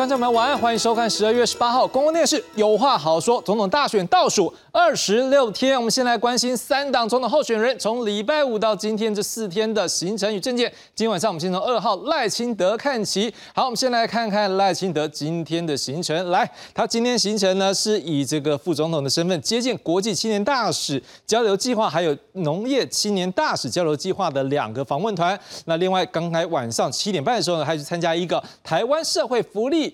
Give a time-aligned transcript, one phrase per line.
[0.00, 3.38] 观众朋友，晚安，欢迎收看十二月十八号公共电视有话好说。
[3.42, 10.72] 总统大选倒数二十六天，我们先来关心三党总统候选人从礼拜五到今天这四天的行程与政见。
[10.94, 13.30] 今晚上我们先从二号赖清德看起。
[13.54, 16.30] 好，我们先来看看赖清德今天的行程。
[16.30, 25.38] 来，他今天行程呢是以这个副总统的身份接见国际青年大使交流计划，还有农业青年大使交流计划的两个访问团。
[25.66, 29.89] 那另外，刚才晚上七点半的时候呢，还去参加一个台湾社会福利。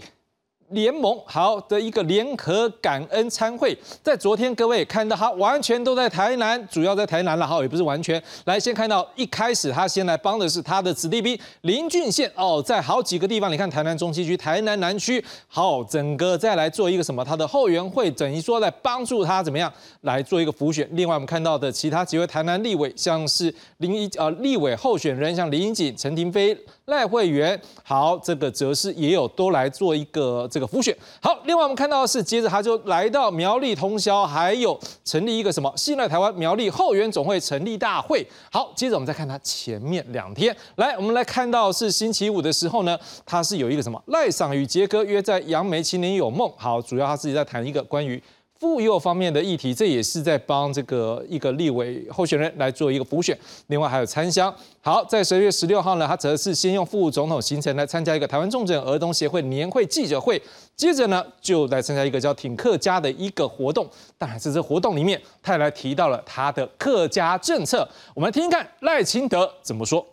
[0.70, 8.23] 联盟好的一个联合感恩参会，在昨天各位看到他完全都在台南，主要在台南了，好也不是完全。
[8.45, 19.72] 来先看到一开始他先来帮的是他的子弟兵林俊宪哦，在好几个地方，你看台南中西区、台南南区，好整个再来做一个什么，他的后援会等于说来帮助他怎么样
[20.03, 20.89] 来做一个辅选。
[20.92, 26.56] 另外我们看到的其他几位台南立委，像是林一呃立委候选人，像林英锦、陈廷飞。
[26.87, 30.97] 赖会员，好，这个则是也有都来做一个这个复选。
[31.20, 38.25] 好，另外我们看到是，接着他就来到苗栗通宵，还有成立一个什么信赖台湾苗栗后援总会成立大会。
[38.53, 46.48] 好，接着我们再看他前面两天，来，我们来看到是星期五的时候呢，他是有一个什么赖赏与杰哥约在杨梅青年有梦。
[46.56, 48.23] 好，主要他自己在谈一个关于。
[48.59, 53.37] 妇幼方面的议题，这也是在帮这个一个立委候选人来做一个补选。
[53.67, 54.55] 另外还有参香。
[54.81, 60.41] 好，在十二月十六号呢，他则是先用副总统行程来参加一个台湾重症儿童协会年会记者会，
[60.75, 63.87] 接着呢就来参加一个叫挺客家的一个活动。
[64.17, 67.87] 当然，在这活动里面，他也来提到了他的客家政策。
[68.15, 70.05] 我们来听听看赖清德怎么说。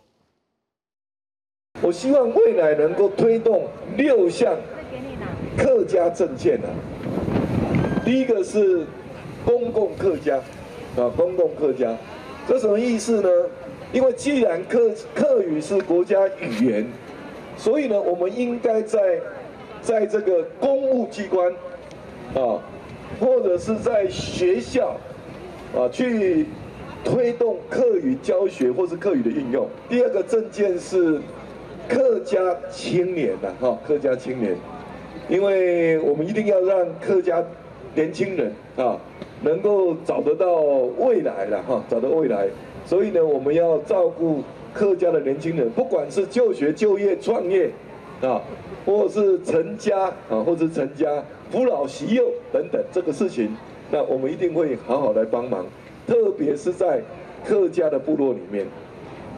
[1.80, 4.54] 我希望未来能够推动六项
[5.56, 6.68] 客家政见呢。
[8.04, 8.84] 第一个是
[9.46, 10.36] 公共客家，
[10.94, 11.96] 啊，公共客家，
[12.46, 13.28] 这什么意思呢？
[13.94, 16.86] 因为既然客客语是国家语言，
[17.56, 19.18] 所以呢，我们应该在
[19.80, 21.50] 在这个公务机关，
[22.34, 22.60] 啊，
[23.18, 24.96] 或者是在学校，
[25.74, 26.46] 啊，去
[27.04, 29.66] 推动客语教学或是客语的应用。
[29.88, 31.18] 第二个证件是
[31.88, 32.38] 客家
[32.70, 34.54] 青年的哈，客家青年，
[35.30, 37.42] 因为我们一定要让客家。
[37.94, 38.98] 年轻人啊，
[39.42, 40.54] 能够找得到
[40.98, 42.48] 未来了哈，找到未来，
[42.84, 47.70] 所以呢，我们要照顾客家的年轻人，不管是就学、就业、创业
[48.20, 48.42] 啊，
[48.84, 53.56] 或是成家啊，或是成家、扶老携幼等等这个事情，
[53.90, 55.64] 那我们一定会好好来帮忙，
[56.06, 57.00] 特别是在
[57.44, 58.66] 客家的部落里面。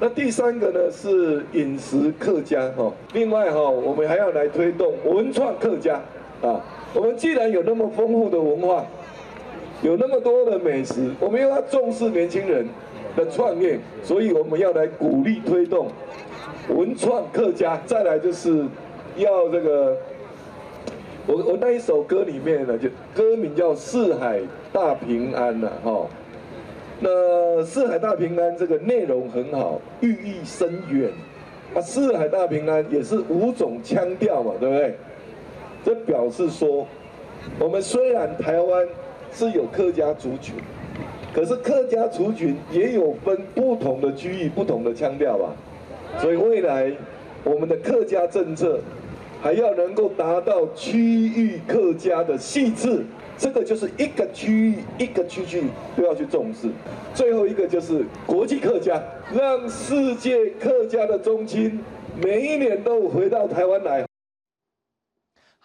[0.01, 6.01] 那第三个呢是饮食客家哈，另外哈，我们还要来推动文创客家
[6.43, 6.61] 啊。
[6.95, 8.85] 我们既然有那么丰富的文化，
[9.83, 12.67] 有那么多的美食，我们又要重视年轻人
[13.15, 15.89] 的创业，所以我们要来鼓励推动
[16.69, 17.79] 文创客家。
[17.87, 18.65] 再来就是
[19.17, 19.97] 要这个，
[21.27, 24.41] 我我那一首歌里面呢，就歌名叫《四海
[24.73, 26.07] 大平安》呐，哈。
[26.99, 31.11] 那“四海大平安”这个内容很好，寓意深远。
[31.75, 34.95] 啊，“四海大平安”也是五种腔调嘛，对不对？
[35.87, 36.85] 这表示说，
[37.61, 38.85] 我们虽然台湾
[39.31, 40.57] 是有客家族群，
[41.33, 45.55] 可是客家族群也有分不同的区域、不同的腔调吧。
[46.19, 46.91] 所以未来
[47.45, 48.81] 我们的客家政策
[49.41, 50.99] 还要能够达到区
[51.29, 53.05] 域客家的细致，
[53.39, 56.69] 这个就是一个区域一个区域都要去重视。
[57.15, 59.01] 最后一个就是国际客家，
[59.33, 61.79] 让世界客家的中心
[62.21, 64.05] 每一年都回到台湾来。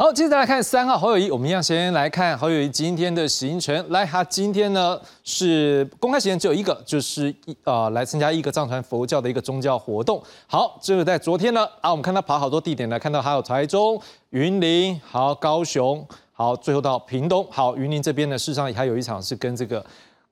[0.02, 3.88] 好，接着来看三号侯友谊，我们一样先来看侯友谊今天的行程。
[3.90, 10.20] 来，他今天呢是公开行程只有一个，就是一呃来参加一个藏传佛教的一个宗教活动。
[10.48, 14.02] 好，这个在昨天呢啊，我们看他跑好多地点呢，看到还有台中、
[14.32, 16.04] 云林、好高雄，
[16.34, 17.46] 好最后到屏东。
[17.52, 19.86] 好，云林这边呢，事实上还有一场是跟这个。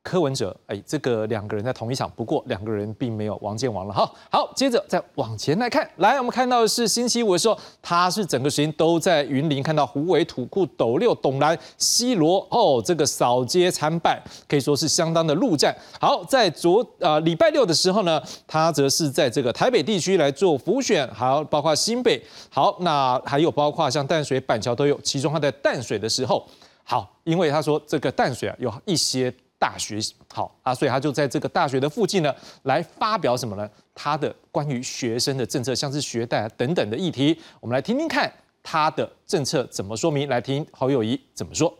[0.09, 4.11] 柯文哲，哎，这个两个人在同一场，不过两个人并没有王建王了哈。
[4.31, 15.75] 好，接着再往前来看，来，我们看到的是星期五的时候，他是整个时间都在云林，看到虎尾、土库、斗六、董兰、西罗，哦，这个扫街参拜，可以说是相当的陆战。
[16.01, 22.19] 好，在昨呃礼拜六的时候呢，他则是在这个台北地区来做浮选，好，包括新北，
[22.50, 25.00] 好，那还有包括像淡水、板桥都有。
[25.01, 26.44] 其中他在淡水的时候，
[26.83, 29.31] 好，因为他说这个淡水啊有一些。
[29.59, 30.00] 大学
[30.33, 32.33] 好啊，所以他就在这个大学的附近呢，
[32.63, 33.69] 来发表什么呢？
[33.94, 38.31] 他的关于学生的政策，像是学贷等等的议题，我们来听听看
[38.63, 40.29] 他的政策怎么说明。
[40.29, 41.77] 来听侯友谊怎么说。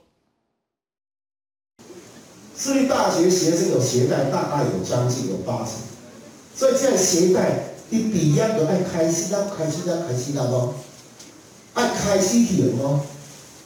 [2.54, 5.76] 私立大学学生有学贷，大概有将近有八成，
[6.54, 10.74] 所以现在学贷你抵押都爱开心要开心要开心了不？
[11.76, 13.00] 爱开始行哦，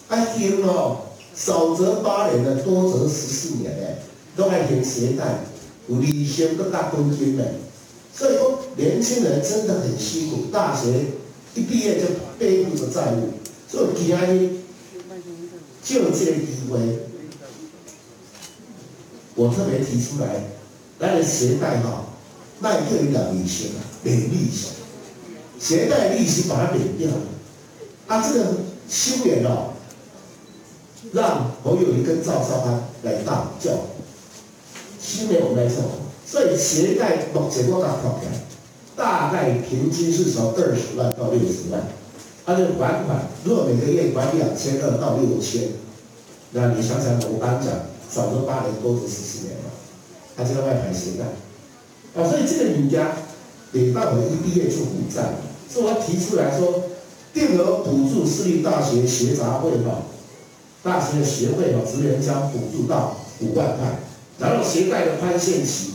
[0.10, 1.02] 爱行哦，
[1.36, 3.98] 少则八年的，多则十四年的，
[4.36, 5.40] 都爱行携带，
[5.88, 7.44] 有理想更加敦敬的。
[8.16, 11.06] 所以说，年轻人真的很辛苦，大学
[11.56, 12.06] 一毕业就
[12.38, 13.34] 背负着债务，
[13.68, 14.50] 所以今日
[15.84, 16.80] 就这个机会，
[19.34, 20.44] 我特别提出来，
[21.00, 22.06] 那个携带哈，
[22.60, 24.68] 那一个两利息啊，免利息，
[25.60, 27.18] 携带利息把它免掉了，
[28.06, 28.46] 啊，这个
[28.88, 29.73] 修远哦，
[31.12, 33.72] 让侯友谊跟赵少安来大教，
[35.02, 35.84] 修远我们来做。
[36.26, 38.32] 所以携带目前我甲看起来，
[38.96, 41.82] 大概平均是从二十万到六十万，
[42.46, 45.70] 它的还款如果每个月还两千二到六千，
[46.52, 47.68] 那你想想，我刚讲
[48.10, 49.70] 少则八年，多则十四年嘛，
[50.36, 51.26] 他就在外盘携带，
[52.20, 53.12] 啊，所以这个人家
[53.72, 55.36] 得到我一毕业就负债，
[55.70, 56.84] 所以我提出来说，
[57.34, 60.02] 定额补助私立大学学杂会哈，
[60.84, 64.00] 大型的协会哈，职员将补助到五万块，
[64.40, 65.92] 然后携带的宽限期。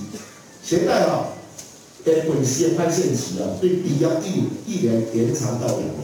[0.64, 1.28] 携带哈，
[2.04, 5.94] 呃，本息的宽限期啊，最低要一一年延长到两年，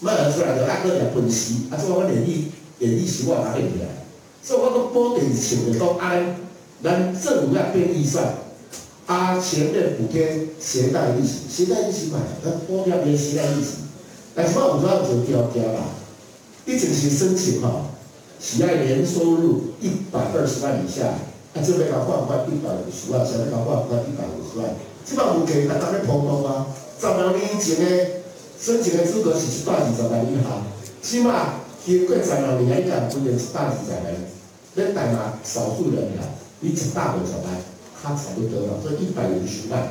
[0.00, 4.04] 卖得出来的那个两本息，啊，这我连利连利息我拿起来，
[4.42, 6.36] 所以我讲保底钱的都按
[6.82, 8.34] 咱政府要变预算，
[9.06, 13.72] 啊，前面补贴携带利息，携带利息嘛，咱补贴变携带利息，
[14.34, 15.80] 但是我有要求条件啦，
[16.66, 17.86] 一整期申请哈，
[18.40, 21.06] 喜爱年收入一百二十万以下。
[21.54, 24.74] 啊，这边搞换换一百五十万，下面搞换换一百五十万，
[25.06, 26.66] 即摆有计，咱大家碰碰啊。
[27.00, 28.06] 十六年前的
[28.60, 30.66] 申请的资格是一百二十万以下，
[31.00, 34.02] 起码经过十六年以下，分成一百二十万。
[34.74, 37.62] 咱台湾少数人啊，比一百五十万，
[38.02, 39.86] 他才不多了，所以一百五十万。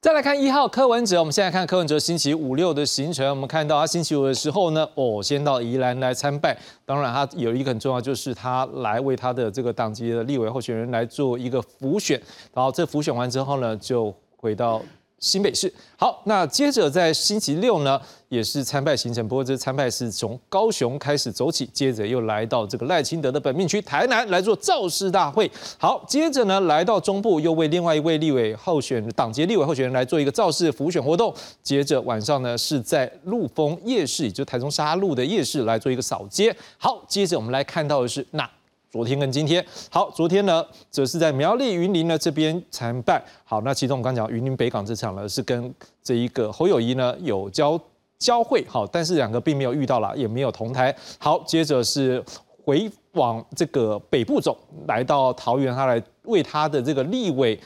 [0.00, 3.28] 再来看一号柯文哲，我们现在看柯文哲星期五六的行程。
[3.30, 6.56] 我们看到他星期五的时候呢，哦，先到宜兰来参拜。
[6.86, 12.16] 当然，他有一个很重要，就是他来为他的这个党籍的立委候选人来做一个辅选。
[12.54, 14.80] 然后这辅选完之后呢，就回到。
[15.20, 25.50] 新北市好，那接着在星期六呢，也是参拜行程，不过这参拜是从高雄开始走起，接着又来到这个赖清德的本命区台南来做造势大会。
[25.76, 31.34] 好，接着呢来到中部，又为另外一位立委候选党籍立委候选人来做一个造势辅选活动。
[31.64, 36.54] 接着晚上呢是在陆丰夜市，也就台中沙鹿的夜市来做一个扫街。
[36.76, 38.48] 好，接着我们来看到的是那。
[38.90, 43.22] 昨天跟今天，好，昨天呢，则是在苗栗云林呢这边参拜。
[43.44, 47.78] 好，那其中我刚讲云林北港这场呢，是跟这一个侯友谊呢有交
[48.18, 50.94] 交会，好，但是两个并没有遇到了，也没有同台。
[51.18, 52.24] 好，接着是
[52.64, 54.56] 回往这个北部走，
[54.86, 57.60] 来到桃园，他来为他的这个立委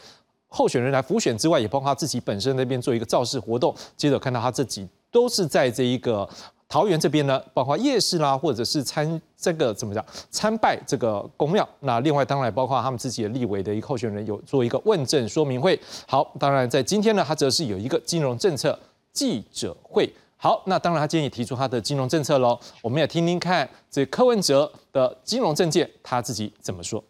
[0.48, 3.72] 候选人来辅选之外，也包括他自己本身那边做一个造势活动。
[3.96, 6.28] 接着看到他这几都是在这一个。
[6.72, 11.68] 桃园这边呢，包括夜市啦，或者是参这个怎么讲参拜这个公庙。
[11.80, 15.78] 那另外当然包括他们自己的立委的一个候选人有做一个问政说明会。
[16.08, 18.78] 好，当然在今天呢，他则是有一个金融政策
[19.12, 20.10] 记者会。
[20.38, 22.58] 好，那当然他今天也提出他的金融政策喽。
[22.80, 27.04] 我们也听听看这柯文哲的金融政见他自己怎么说。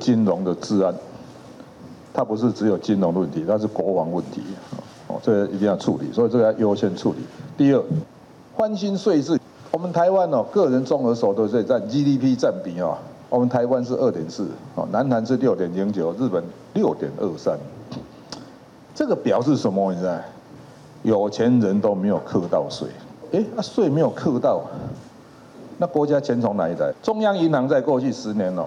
[0.00, 0.92] 金融的治安，
[2.12, 4.42] 它不是只有金融的问题，它是国王问题。
[5.22, 7.18] 这个一定要处理，所以这个要优先处理。
[7.56, 7.82] 第二，
[8.56, 9.38] 翻新税制，
[9.70, 12.96] 我们台湾哦，个人综合所得税占 GDP 占比哦，
[13.28, 16.42] 我们台湾是二点四，哦，南韩是六点零九，日本
[16.74, 17.58] 六点二三。
[18.94, 19.92] 这个表示什么？
[19.92, 20.16] 你知道？
[21.02, 22.88] 有钱人都没有课到税，
[23.32, 24.62] 哎，那税没有课到，
[25.78, 26.92] 那国家钱从哪里来？
[27.02, 28.66] 中央银行在过去十年哦，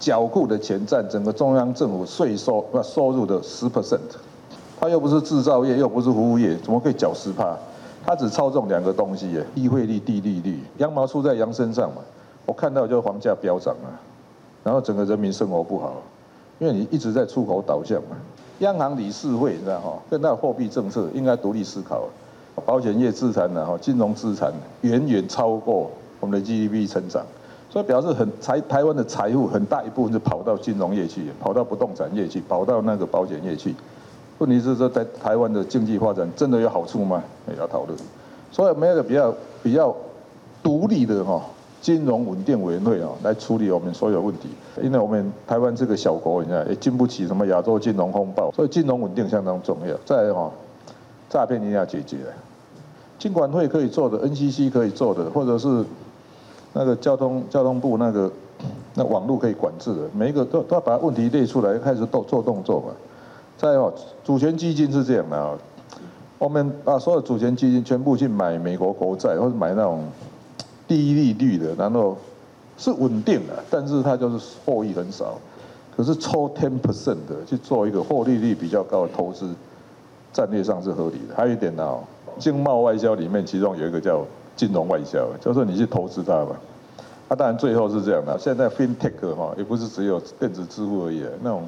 [0.00, 3.98] 缴库的钱占整个中央政府税收那收入的十 percent。
[4.80, 7.58] 他又不是制造业，又不是服务业，怎么可以缴十帕？
[8.08, 12.00] 他只操纵两个东西耶，地汇率、地利率，羊毛出在羊身上嘛。
[12.46, 13.92] 我看到就房价飙涨啊，
[14.64, 15.92] 然后整个人民生活不好，
[16.58, 18.16] 因为你一直在出口导向嘛。
[18.60, 22.04] 央行理事会你知道哈，跟那货币政策应该独立思考。
[22.64, 24.50] 保险业资产呢哈，金融资产
[24.80, 27.22] 远远超过我们的 GDP 成长，
[27.68, 33.74] 所以表示很财台湾的财富很大一部分是跑到金融业去，跑到不动产业去，跑到那个保险业去。
[34.38, 37.22] 问题是说，在台湾的经济发展真的有好处吗？
[37.50, 37.98] 也要讨论。
[38.50, 39.94] 所以，没有比较比较
[40.62, 41.42] 独立的哈
[41.80, 44.48] 金融稳定委员会啊，来处理我们所有问题。
[44.82, 49.96] 因为我们台湾这个小国，你看也经不起什么亚洲金融风暴，所以金融稳定相当重要。
[50.04, 50.50] 再哈，
[51.28, 52.18] 诈骗一定要解决。
[53.18, 55.84] 金管会可以做的，NCC 可以做的，或者是
[56.72, 58.30] 那个交通交通部那个
[58.94, 62.86] 那网络可以管制的，每一个都都要把问题列出来，开始动做动作嘛。
[63.58, 63.92] 再哦，
[64.24, 65.58] 主权基金是这样的啊，
[66.38, 70.04] 我们把所有主权基金全部去买美国国债，或者买那种
[70.86, 72.16] 低利率的，然后
[72.76, 75.36] 是稳定的，但是它就是获益很少。
[75.96, 79.52] 可是抽 ten percent 的去做一个获利率比较高的投资，
[80.32, 81.34] 战略上是合理的。
[81.34, 81.98] 还有一点呢，
[82.38, 84.24] 经贸外交里面其中有一个叫
[84.54, 86.54] 金融外交，就是你去投资它吧。
[87.26, 88.38] 啊，当然最后是这样的。
[88.38, 91.66] 现在 FinTech 哈，也不是只有电子支付而已，那种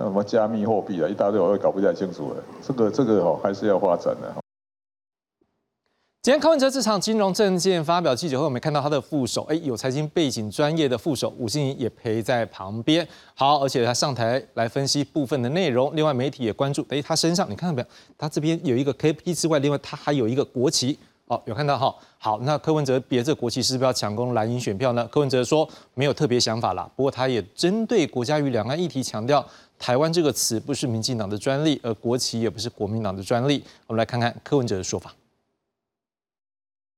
[0.00, 2.42] 那什么加密货币啊，一大堆我也搞不太清楚了。
[2.66, 4.34] 这个这个哈，还是要发展的。
[6.22, 13.06] 今天柯文哲这场金融证件发表记者会，我们看到他的副手，哎，有财经背景专业的副手吴欣怡也陪在旁边。
[13.34, 15.94] 好，而且他上台来分析部分的内容。
[15.94, 17.88] 另外媒体也关注，哎，他身上你看到没有？
[18.16, 20.98] 他这边有一个 KP 之外，另外他还有一个国旗。
[21.26, 21.94] 哦，有看到哈？
[22.18, 25.06] 好，那柯文哲别这国旗是不是要抢攻蓝营选票呢？
[25.12, 29.46] 柯文哲说没有特别想法啦，不过他也针对国家与两岸议题强调，
[29.80, 33.64] 台湾这个词不是民进党的专利，而国旗也不是国民党的专利。
[33.86, 35.10] 我们来看看柯文哲的说法。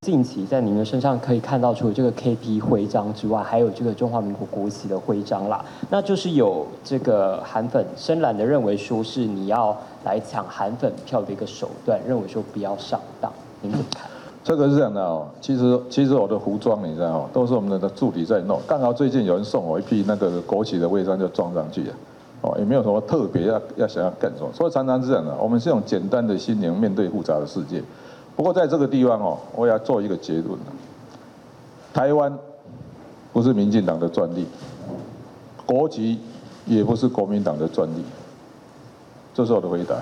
[0.05, 5.65] 近期在您的身上可以看到，除了这个 KP 徽章之外，还有这个中华民国国旗的徽章啦。
[5.91, 13.33] 那就是有这个韩粉深蓝的认为说是你要来抢韩粉票的一个手段，认为说不要上当。
[13.61, 14.11] 您怎么看？
[14.43, 18.61] 这个是这样的哦，其实其实我的服装你知道哦，都是我们的助理在弄。
[18.67, 21.95] 刚好最近有人送我一批那个国旗的徽章，就装上去了。
[22.43, 25.35] 哦，也没有什么特别要要想要干什么，所以常常是这样的。
[25.37, 27.83] 我们是用简单的心灵面对复杂的世界。
[28.37, 30.59] 不过在这个地方哦，我要做一个结论
[31.95, 32.37] 台湾
[33.33, 34.47] 不是民进党的专利，
[35.65, 36.19] 国籍
[36.67, 38.03] 也不是国民党的专利，
[39.33, 39.97] 这是我的回答。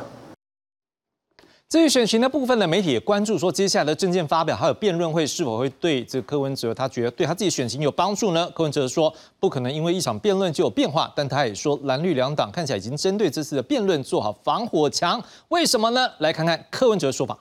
[1.70, 8.50] 至于选情的部分呢，媒体也关注说，接下来的政见发表还有辩论会是否会对这柯文哲他觉得对他自己选情有帮助呢？
[8.50, 16.10] 柯文哲说不可能因为一场辩论就有变化，但他也说蓝绿两党看起来已经针对这次的辩论做好防火墙，为什么呢？
[16.18, 17.38] 来看看柯文哲的说法。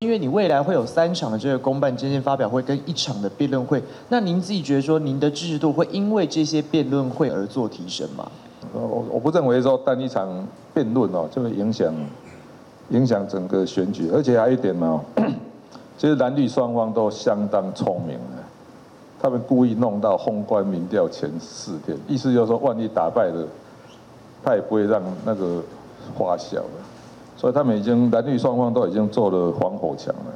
[0.00, 8.30] 因为你未来会有三场的这个公办政见发表会跟一场的辩论会，那您自己觉得说您的支持度会因为这些辩论会而做提升吗？
[8.74, 11.92] 我我不认为说单一场辩论哦就会影响
[12.90, 15.00] 影响整个选举，而且还有一点呢，
[15.96, 18.42] 其 实蓝绿双方都相当聪明的，
[19.20, 23.46] 他们故意弄到宏观民调前四天，意思就是说万一打败了，
[24.44, 25.62] 他也不会让那个
[26.14, 26.64] 花销了。
[27.36, 30.32] 所以他们已经男女双方都已经做了防火墙了。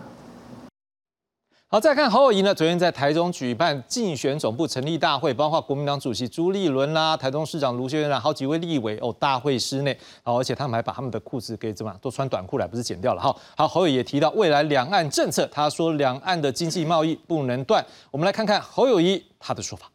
[1.68, 2.54] 好，再看侯友谊呢？
[2.54, 13.34] 昨天在台中举办竞选总部成立大会，包括国民党主席朱立伦啦、台中市长卢秀燕啦，好几位立委哦，大会室内，好，而且他们还把他们的裤子给怎么都穿短裤来，不是剪掉了哈。
[13.56, 17.84] 好，侯友也提到未来两岸政策，他说两岸的经济贸易不能断。
[18.12, 19.90] 我们来看看侯友谊他的说法。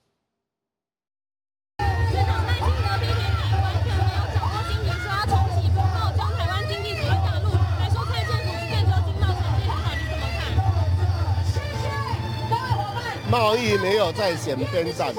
[13.31, 15.15] 贸易没有在选边站，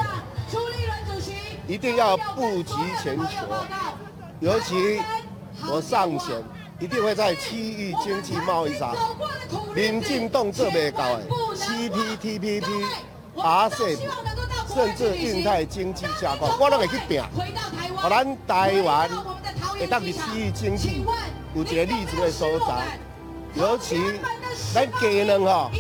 [1.67, 3.27] 一定要布局全球。
[4.39, 5.01] 尤其
[5.67, 6.45] 我上选，
[6.79, 8.95] 一定会在区域经济贸易上，
[9.75, 11.25] 民进党做未到的
[11.57, 12.85] CPTPP、
[13.35, 13.99] RCEP，
[14.75, 17.23] 甚至印太经济架构，我都会去拼。
[17.97, 19.09] 互咱台湾
[19.79, 21.03] 会当伫区域经济
[21.55, 22.99] 有一个立足的所在，
[23.55, 23.99] 尤其
[24.75, 25.71] 咱技能吼。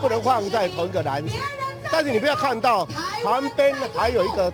[0.00, 1.34] 不能放在同一个篮子，
[1.90, 2.86] 但是你不要看到
[3.22, 4.52] 旁边还有一个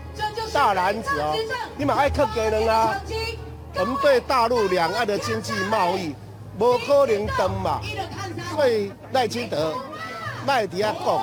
[0.53, 1.37] 大篮子哦，
[1.77, 2.95] 你们爱克给人啊。
[3.75, 6.15] 我们对大陆两岸的经济贸易
[6.59, 7.81] 无可能登嘛，
[8.55, 9.75] 所以赖清德
[10.47, 11.19] 卖底下讲，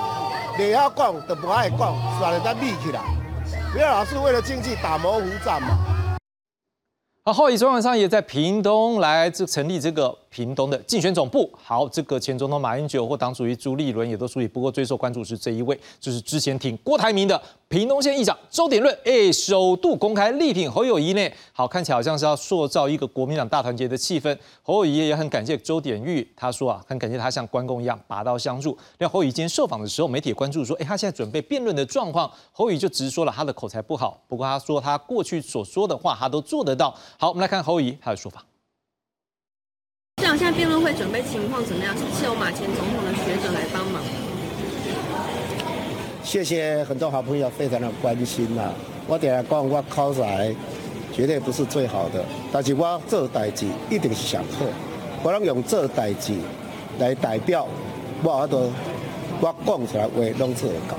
[0.58, 1.78] 你要讲都不爱讲，
[2.18, 3.00] 算了，再立起来，
[3.72, 5.78] 不要老是为了经济打模糊战嘛。
[7.24, 10.18] 好，后以昨晚上也在屏东来这成立这个。
[10.30, 14.46] 屏东的竞选总部，好，这个前总统马英九或党主席朱立伦也都处理。
[14.46, 21.30] 不过最受关注是这一位，就是之前挺郭台铭的屏东县议长周典论，哎，首度公开力挺侯友谊呢。
[21.52, 24.38] 好，看起来好像是要塑造一个国民党大团结的气氛。
[24.62, 28.78] 侯友谊也很感谢周典玉，他说啊，很感谢他像关公一样拔刀相助。
[28.98, 34.22] 那侯友谊今天受访的时候，媒体关注说，哎，他现在准备辩论的状况，侯友谊就直说了他的口才不好。
[34.28, 36.96] 不过他说他过去所说的话，他都做得到。
[37.18, 38.44] 好，我们来看侯友谊他的说法。
[40.36, 41.96] 现在辩论会准备情况怎么样？
[41.96, 44.00] 是不是有马前总统的学者来帮忙？
[46.22, 48.72] 谢谢很多好朋友非常的关心呐。
[49.06, 50.54] 我点来讲，我考才
[51.12, 54.64] 绝对不是最好的，但是我做代志一定是上好。
[55.22, 56.34] 我能用做代志
[56.98, 57.66] 来代表
[58.22, 58.70] 我，我都
[59.40, 60.96] 我讲出来话拢做得到。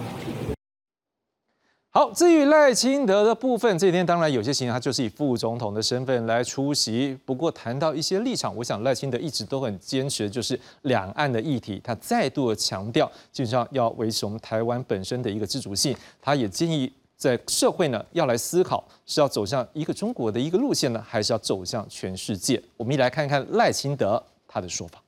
[1.93, 7.19] 好，至于赖清德的部分，这几天当然有些情况他就是以副总统的身份来出席。
[7.25, 15.93] 不过谈到一些立场，我想赖清德一直都很坚持的就是两岸的议题，他再度的强调，基本上要维持我们台湾本身的一个自主性。
[16.21, 22.63] 他也建议在社会呢要来思考，是要走向一个中国的一个路线呢，还是要走向全世界？
[22.77, 25.03] 我们一来看看赖清德他的说法。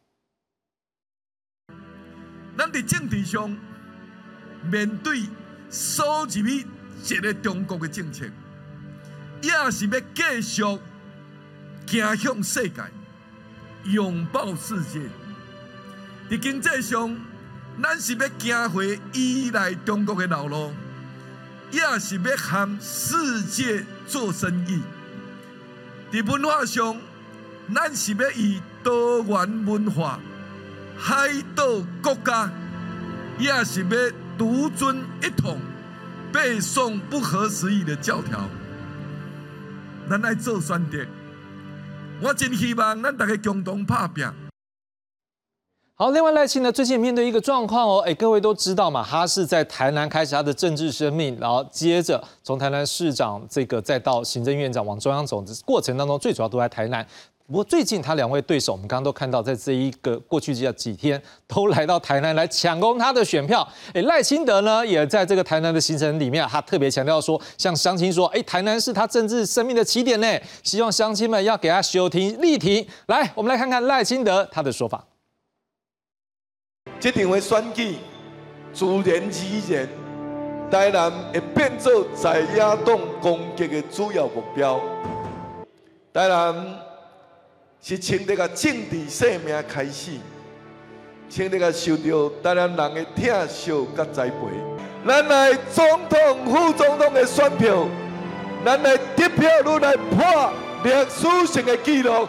[2.57, 3.57] 咱在政治上
[4.69, 5.21] 面对。
[5.75, 6.67] 锁入去
[7.03, 8.25] 一个中国的政策，
[9.41, 12.81] 也是要继续走向世界，
[13.83, 15.01] 拥抱世界。
[16.29, 17.15] 在经济上，
[17.81, 20.71] 咱是要行回依赖中国的老路，
[21.71, 24.81] 也是要和世界做生意。
[26.11, 26.97] 在文化上，
[27.75, 30.19] 咱是要以多元文化、
[30.97, 32.49] 海岛国家，
[33.37, 34.23] 也是要。
[34.35, 35.59] 独尊一统，
[36.33, 38.49] 背诵不合时宜的教条，
[40.09, 41.05] 咱来做选择。
[42.23, 44.25] 我真希望咱大家共同拍拼。
[45.93, 57.05] 好，另外赖清呢，最近面对一个状况哦，哎，各位都知道嘛，他是在台南开始他的政治生命，然后接着从台南市长这个再到行政院长往中央走的过程当中，最主要都在台南。
[57.45, 63.67] 不过最近他两位对手，我们刚刚都看到，在这一个过去这几天，都来到台南来抢攻他的选票。
[63.93, 72.87] 哎，赖清德呢，也在这个台南的行程里面，他特别强调说，向乡亲说，哎，台南是他政治生命的起点呢，希望乡亲们要给他休庭力挺。
[73.07, 75.05] 来，我们来看看赖清德他的说法。
[76.99, 77.97] 这场的选举，
[78.73, 79.21] 自然
[79.51, 79.89] 而然，
[80.71, 84.79] 台南会变做在野党攻击的主要目标。
[86.13, 86.82] 台南。
[87.85, 90.11] 是从这个政治生命开始，
[91.29, 94.47] 从这个受到大量人的疼惜甲栽培，
[95.05, 97.85] 咱来总统、副总统的选票，
[98.63, 100.53] 咱来得票率来破
[100.85, 102.25] 历史性的纪录。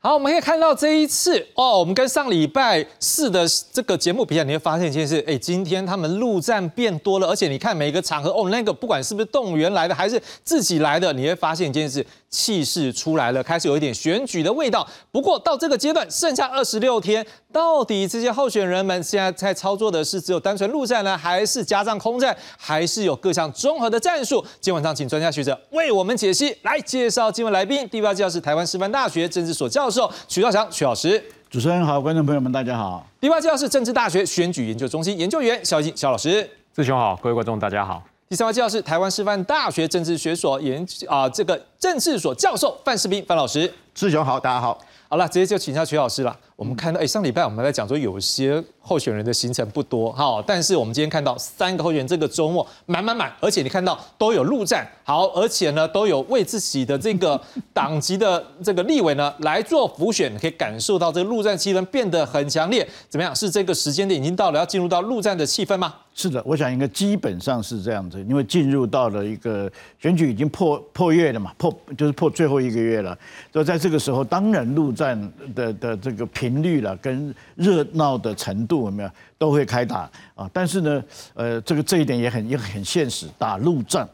[0.00, 12.04] 好，我们可以看到这一次哦，我们跟上礼拜四的这个节目比较，你会发现一件事，哎，今天他们陆战变多了，而且你看每个场合哦，那个不管是不是动员来的，还是自己来的，你会发现一件事。
[12.36, 14.86] 气势出来了，开始有一点选举的味道。
[15.10, 24.44] 不过到这个阶段，剩下二十六天，到底这些候选人们现在在操作的是只有单纯陆战呢，还是加上空战，还是有各项综合的战术？
[24.60, 26.54] 今晚上请专家学者为我们解析。
[26.60, 31.24] 来介绍今晚来宾，第八位介绍是台湾师范大学政治所教授曲兆祥曲老师。
[31.48, 33.06] 主持人好，观众朋友们大家好。
[33.18, 36.46] 第八位介绍是政治大学选举研究中心研究员肖静肖老师。
[36.74, 38.02] 志雄好，各位观众大家好。
[38.28, 44.76] 第三位介绍是台湾师范大学政治学所研啊这个政治所教授范世斌范老师，志雄好，大家好，
[45.08, 46.36] 好了，直接就请教徐老师了。
[46.56, 57.38] 我们看到，哎，上礼拜我们在讲说有些候选人的行程不多，哈，但是我们今天看到三个候选人这个周末满满满，而且你看到都有陆战，好，而且呢都有为自己的这个
[57.74, 62.88] 党籍的这个立委呢来做辅选，可以感受到这个陆战气氛变得很强烈。
[63.10, 63.36] 怎么样？
[63.36, 65.94] 是这个时间点已经到了，要进入到陆战的气氛吗？
[66.14, 73.18] 是的，我想应该基本上是这样子，因为进入到了一个选举已经破破月了嘛，破就是破最后一个月了，
[73.52, 80.48] 就在这个时候，当然陆战的的这个频率了跟热闹的程度有没有都会开打啊？
[80.52, 81.04] 但是呢，
[81.34, 84.08] 呃，这个这一点也很也很现实，打陆战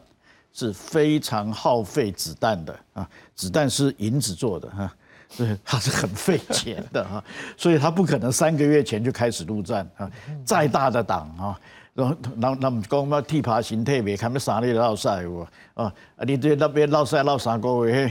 [0.51, 4.95] 是非常耗费子弹的啊，子弹是银子做的哈，
[5.29, 7.23] 是它是很费钱的哈，
[7.55, 10.09] 所以它不可能三个月前就开始陆战啊，
[10.43, 11.59] 再大的党啊。
[11.95, 15.93] 然后，那那唔讲乜剃爬形特别，看乜三日落晒喎，啊，
[16.25, 18.09] 你这那边落晒落三个月，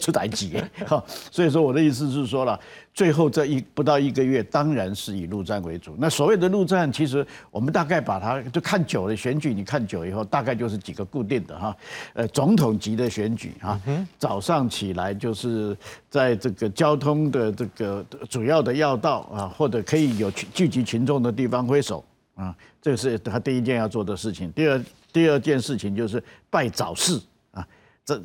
[0.00, 1.04] 出大事哈。
[1.30, 2.58] 所以说我的意思是说了，
[2.94, 5.94] 最后这一不到一个月，当然是以陆战为主。
[5.98, 11.76] 那所谓的陆战，其实我们大概把它就看久了，选举你看久以后，大概就是几个固定的哈。
[12.14, 13.78] 呃，总统级的选举哈，
[14.18, 15.76] 早上起来就是
[16.08, 22.02] 在这个交通的这个主要的要道啊，或者可以有聚集群众的地方挥手。
[22.40, 24.50] 啊，这个是他第一件要做的事情。
[24.52, 27.20] 第二，第二件事情就是拜早市
[27.52, 27.66] 啊，
[28.02, 28.18] 这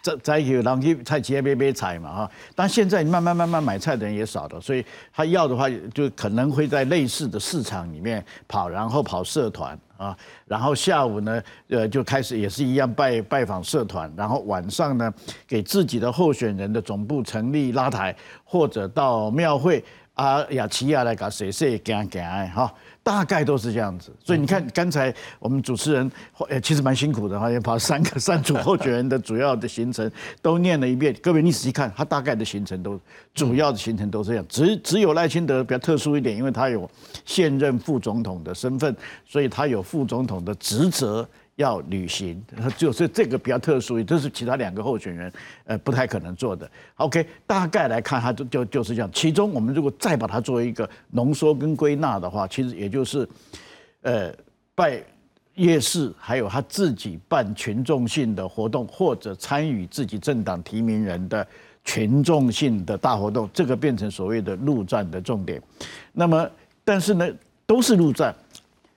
[0.00, 2.30] 这再有人去菜市买买菜嘛哈。
[2.54, 15.12] 但现在慢慢慢慢买菜的人也少了，所以他要的话就可能会在类似的市场里面跑，然后跑社团啊，然后下午呢，呃，就开始也是一样拜拜访社团，然后晚上呢，
[15.48, 19.84] 给自己的候选人的总部成立拉台，或者到庙会。
[20.20, 22.70] 啊雅琪亚来搞谁谁行行的哈，
[23.02, 24.12] 大概都是这样子。
[24.22, 26.12] 所以你看刚才我们主持人
[26.50, 30.10] 呃其实蛮辛苦的哈，也把三个三组候选人的主要的行程
[30.42, 31.16] 都念了一遍。
[31.22, 33.00] 各位你仔细看，他大概的行程都
[33.32, 34.44] 主要的行程都这样。
[34.46, 36.88] 只只有赖清德比较特殊一点，因为他有
[37.24, 38.94] 现任副总统的身份，
[39.26, 41.26] 所以他有副总统的职责。
[41.60, 42.42] 要履行，
[42.76, 45.30] 就是这个比较特殊，这是其他两个候选人
[45.66, 46.68] 呃不太可能做的。
[46.96, 49.10] OK，大概来看，他就就就是这样。
[49.12, 53.28] 其中我们如果再把它作为一个浓缩跟归纳的话，其实也就是，
[54.00, 54.32] 呃，
[54.74, 55.02] 拜
[55.54, 61.46] 夜市，还有他自己办群众性的活动，或者参与自己政党提名人的
[61.84, 65.60] 群众性的大活动，这个变成所谓的陆战的重点。
[66.10, 66.50] 那么，
[66.82, 67.30] 但是呢，
[67.66, 68.34] 都是陆战，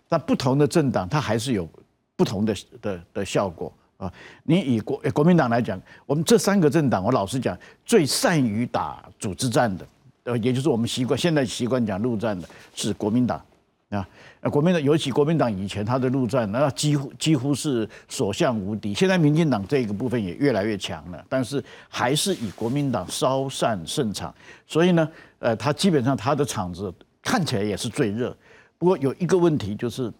[0.08, 1.68] 但不同的政党它还是有。
[2.16, 4.12] 不同的的的效果啊！
[4.44, 9.88] 你以国国民党来讲，我们这三个政党，我老实讲，最善于打组织战的，
[10.26, 13.44] 呃，也就是我们习惯现在习惯讲陆战的，是国民党
[13.90, 14.08] 啊。
[14.42, 18.94] 呃，国民党尤其国民党以前他的陆战，那几乎几乎是所向无敌。
[18.94, 24.34] 现在民进党这个部分也越来越强了，但是还是以国民党稍善胜场。
[24.68, 28.36] 所以呢，呃，他基本上他的场子看起来也是最热。
[28.78, 30.14] 不过有一个问题就是。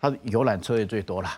[0.00, 1.28] 它游览车也最多了，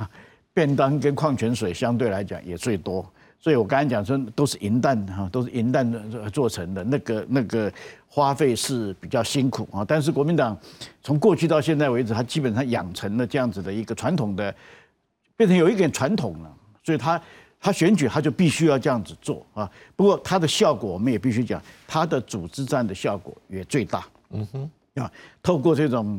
[0.54, 3.04] 便当跟矿泉水相对来讲也最多，
[3.38, 7.70] 所以我刚才讲说都是银弹哈，都是银弹做成的，那个那个
[8.08, 9.84] 花费是比较辛苦啊。
[9.86, 10.58] 但是国民党
[11.02, 14.54] 从过去到现在为止，它基本上养成了这样子的一个传统的，
[15.36, 16.50] 变成有一点传统了，
[16.82, 17.20] 所以他
[17.60, 19.70] 他选举他就必须要这样子做啊。
[19.94, 24.06] 不过它的效果我们也必须讲，它的组织战的效果也最大。
[24.30, 24.70] 嗯哼，
[25.02, 26.18] 啊，透过这种。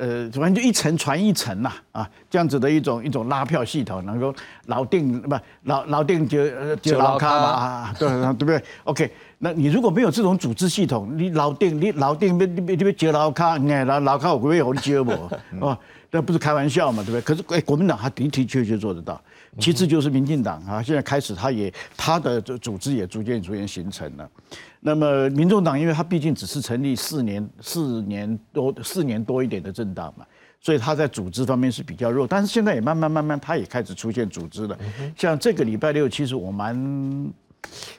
[0.00, 4.34] 呃，反正就一层传一层呐，啊，这样子的一种一种拉票系统，能够
[4.66, 6.38] 老定不老老定就
[6.76, 15.78] 就老卡嘛，啊，对对不对？OK，那你如果没有这种组织系统，你老定你老定别别别接老卡，你看老老卡我不会有你接我， 哦，
[16.10, 17.20] 那不是开玩笑嘛，对不对？
[17.20, 19.20] 可是哎，国民党他的的确确做得到。
[19.58, 24.30] 其次就是民进党啊，现在开始他也他的这组织也逐渐逐渐形成了。
[24.78, 30.24] 那么民众党，因为他毕竟只是成立四年四年多四年多一点的政党嘛，
[30.60, 32.26] 所以他在组织方面是比较弱。
[32.26, 34.78] 但是现在也慢慢慢慢，他也开始出现组织了。
[35.16, 36.74] 像这个礼拜六，其实我蛮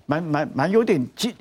[0.06, 1.34] 蛮蛮蛮有点惊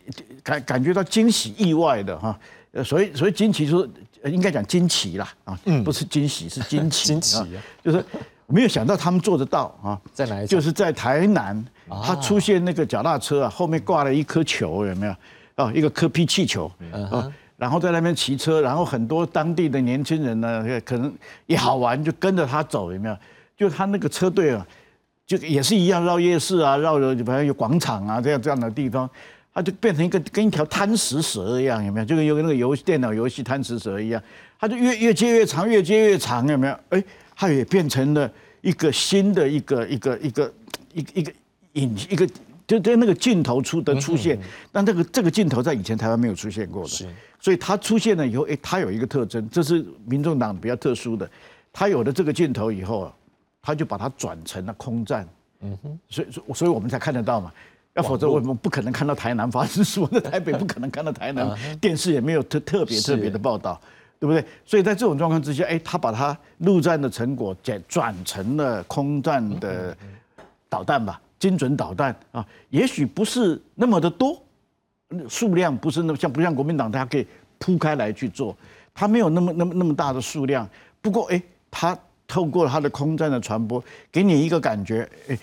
[0.43, 2.39] 感感觉到惊喜意外的哈。
[2.73, 3.89] 呃，所以所以惊奇说
[4.25, 7.47] 应该讲惊奇啦啊，不是惊喜是惊奇惊奇啊，
[7.85, 8.05] 就是。
[8.51, 9.99] 没有想到他们做得到啊！
[10.13, 10.45] 在哪？
[10.45, 11.65] 就是在台南，
[12.03, 15.15] 他出现那个脚踏车啊，后面挂了一颗球，有没有？
[15.57, 16.71] 哦，一个科皮气球
[17.11, 21.13] 啊，然后在那边骑车，然后很多当地的年轻人呢，可能
[21.47, 23.17] 也好玩，就跟着他走，有没有？
[23.57, 24.67] 就他那个车队啊，
[25.27, 29.09] 就也是一样绕夜市啊，绕着反正有广场啊这样这样的地方，
[29.53, 32.07] 他就变成一个跟一条贪食蛇一样，有没有？
[32.07, 34.23] 就跟有那个游电脑游戏贪食蛇一样，
[34.59, 36.75] 他就越越接越长，越接越长，有没有？
[36.91, 37.05] 哎。
[37.41, 40.53] 它也变成了一个新的一个一个一个
[40.93, 41.33] 一个一个
[41.73, 42.29] 影一个
[42.67, 44.39] 就在那个镜头出的出现，
[44.71, 47.07] 但这个这个镜头在以前台湾没有出现过的，
[47.41, 51.31] 所以它出现了以后，哎，它有一个特征，这是民众党比较特殊的，
[51.73, 53.11] 它有了这个镜头以后，
[53.63, 55.27] 它就把它转成了空战，
[55.63, 57.51] 嗯哼，所以所以我们才看得到嘛，
[57.95, 63.81] 要否则我们不可能看到台南发生什么，在台北不可能看到台南， 电视也没有特特别特别的报道。
[64.21, 64.45] 对不对？
[64.65, 69.97] 所以在这种状况之下，哎，他把他陆战的成果转转成了空战的
[70.69, 74.41] 导弹吧，精准导弹啊，也许不是那么的多，
[75.27, 77.27] 数量不是那么像不像国民党，他可以
[77.59, 78.55] 铺开来去做，
[78.95, 80.69] 他没有那么那么那么大的数量。
[81.01, 85.39] 不过，哎，他透过他的空战的传播，给你一个感觉，哎。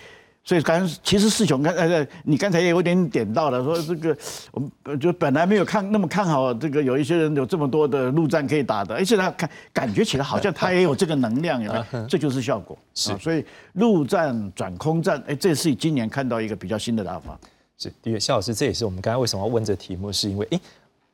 [0.48, 4.16] 所以刚其实世雄刚呃你刚才也有点点到了，说这个
[4.50, 12.06] 我们就本来没有看那么看好这个有一些人有这么多的陆战可以打的，而且他看感觉起来好像他也有这个能量，有没有？
[12.06, 12.78] 这就是效果。
[12.94, 17.38] 是，所以陆战转空战，哎，这是今年看到一个比较新的打法。
[17.76, 20.58] 是，的确，肖老师，这也是我们刚才为什么要问这题目，是因为哎。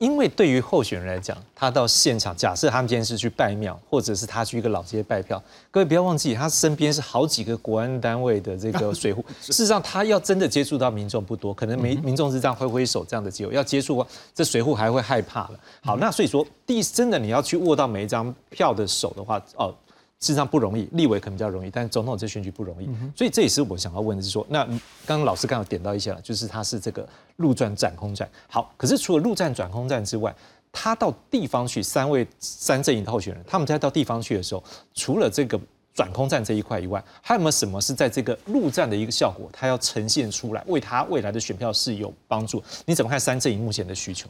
[0.04, 9.24] 因为对于候选人来讲，他到现场，假设他们今天是去拜庙，或者是他去一个老街拜票，各位不要忘记，他身边是好几个国安单位的这个水户。
[9.40, 15.58] 事实上，他要真的接触到民众不多，可能民民众是这样挥挥手这样的机会，要接触这水户还会害怕了。
[15.80, 19.74] 好，那所以说，第真的你要去握到每一张票的手的话，哦。
[20.24, 24.64] 事实上不容易，立委可能比较容易，但是总统这选举不容易，所以这也是我想要问的是说，那
[25.04, 27.06] 刚刚老师刚好点到一些了，就是他是这个
[27.36, 28.26] 陆战转空战。
[28.48, 30.34] 好，可是除了陆战转空战之外，
[30.72, 35.60] 他到地方去，三位三阵营的候选人，他们在到地方去的时候，除了这个
[35.92, 42.62] 转空战这一块以外，还有没有什么是在这个陆战的一个效果，他要呈现出来，为他未来的选票是有帮助？
[42.86, 44.26] 你怎么看三阵营目前的需求？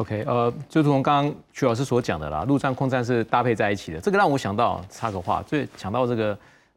[0.00, 4.00] OK，呃，就如同刚刚徐老师所讲的啦，陆战、空战是搭配在一起的。
[4.00, 6.36] 这个让我想到插个话，最想到这个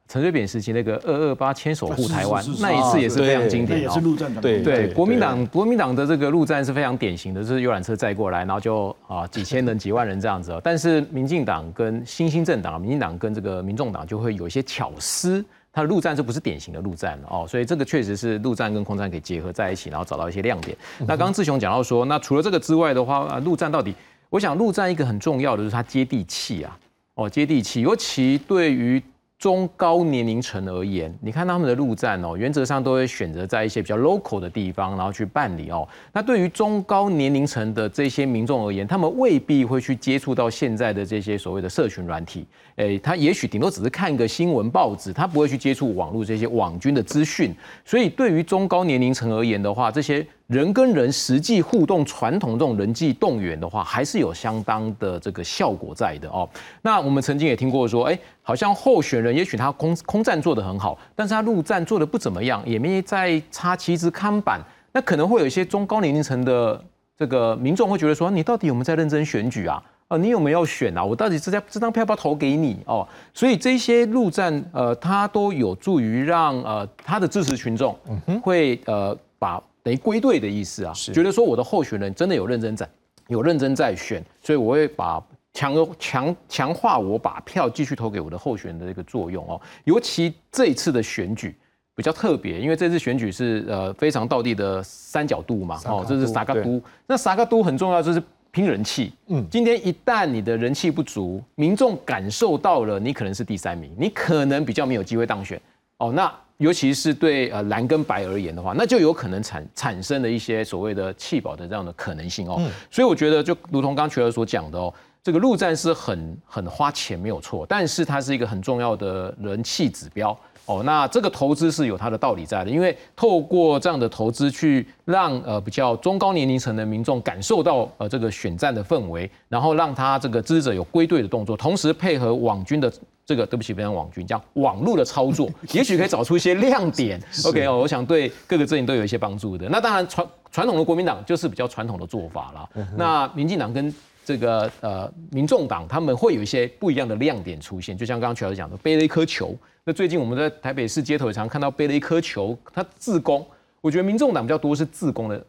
[0.09, 10.59] 陈水扁时期那个二二八牵手护台湾那一次也是非常经典也是陆战对对，国民党国民党的这个陆战是非常典型的，就是游览车载过来，然后就啊几千人、几万人这样子。
[10.61, 15.43] 但是民进党跟新兴政党、民进党跟这个民众党就会有一些巧思。
[15.73, 20.77] 它的陆战这不是典型的陆战哦，所以这个确实是陆战跟空战可以结合在一起，然后找到一些亮点。
[20.99, 23.93] 那刚刚志雄讲到说，那除了这个之外的话，陆战到底，
[24.29, 26.77] 我想陆战一个很重要的就是它接地气啊，
[27.15, 29.03] 哦，接地气，尤其对于。
[29.43, 35.85] 中高年龄层而言，你看他们的陆战哦，原则上都会选择在一些比较 local 的地方，然后去办理哦。
[36.13, 42.45] 那对于中高年龄层的这些民众而言，他们未必会去接触到现在的这些所谓的社群软体，
[42.77, 47.53] 诶，他也许顶多只是看个新闻报纸，他不会去接触网络这些网军的资讯。
[47.83, 50.25] 所以对于中高年龄层而言的话，这些。
[50.47, 56.47] 人跟人实际互动，传统这种人际动员的话，还是有相当的这个效果在的哦。
[56.81, 64.59] 那我们曾经也听过说，哎，好像候选人也许他空空战做得很好，但是他陆战做得不怎么样，也没在插旗帜看板。
[64.91, 66.79] 那可能会有一些中高年龄层的
[67.17, 69.81] 这个民众会觉得说，你到底有没有在认真选举啊？
[70.09, 71.01] 啊，你有没有要选啊？
[71.03, 73.07] 我到底这张这张票要不要投给你哦？
[73.33, 77.97] 所以这些陆战呃，它都有助于让呃他的支持群众
[78.41, 79.63] 会呃把。
[79.83, 82.87] 等于归队的意思啊，觉得说我的候选人真的有认真在，
[83.27, 85.21] 有认真在选，所以我会把
[85.53, 89.59] 强强强化我把票继续投给我的候选人的一个作用哦。
[89.83, 91.53] 尤其这一次的选举
[91.95, 96.81] 比较特别，因为这次选举是呃非常道地的三角度嘛，哦，这是萨嘎都。
[97.05, 99.11] 那萨嘎都很重要，就是拼人气。
[99.27, 105.61] 嗯，今天一旦你的人气不足，民众感受到了你可能是第三名，你可能比较没有机会当选。
[105.97, 106.33] 哦，那。
[106.57, 112.61] 尤其是对呃蓝跟白而言的话，那就有可能产产生了一些所谓的弃保的这样的可能性哦。
[112.89, 120.81] 所以我觉得就如同刚刚曲儿所讲的哦，这个陆战是很很花钱没有错，但是它是一个很重要的人气指标哦。
[120.83, 132.91] 那这个投资是有它的道理在的，因为透过这样的投资去让呃比较中高年龄层的民众感受到呃这个选战的氛围，然后让他这个支持者有归队的动作，同时配合网军的。
[133.25, 137.17] 这个对不起，非常网军，叫网络的操作， 也许可以找出一些亮点。
[137.45, 139.65] OK 哦，我想对各个阵营都有一些帮助的。
[139.69, 142.69] 那当然，传传统的国民党就是比较传统的做法了。
[142.97, 143.95] 那民进党跟
[144.25, 147.97] 这个呃民众党，他们会有一些不一样的亮点出现。
[147.97, 149.55] 就像刚刚曲老师讲的，背了一颗球。
[149.83, 153.45] 那最近我们在台北市街头也常看到背了一颗球，他自攻。
[153.81, 155.45] 我觉得民众党比较多是自攻的。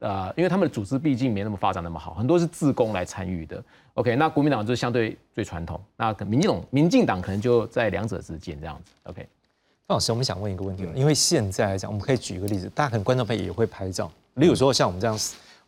[0.00, 3.62] 呃，因为他们的组织毕竟没那么发展那么好，很多是自攻来参与的。
[3.94, 8.92] OK，那国民党就相对最传统，那民进党民进党可能就在两者之间这样子。
[9.04, 9.26] OK，
[9.86, 15.18] 范老师，我们想问一个问题，因为现在来讲，我们可以举一个例子，大家可能观众朋友也会拍照，例如说像我们这样。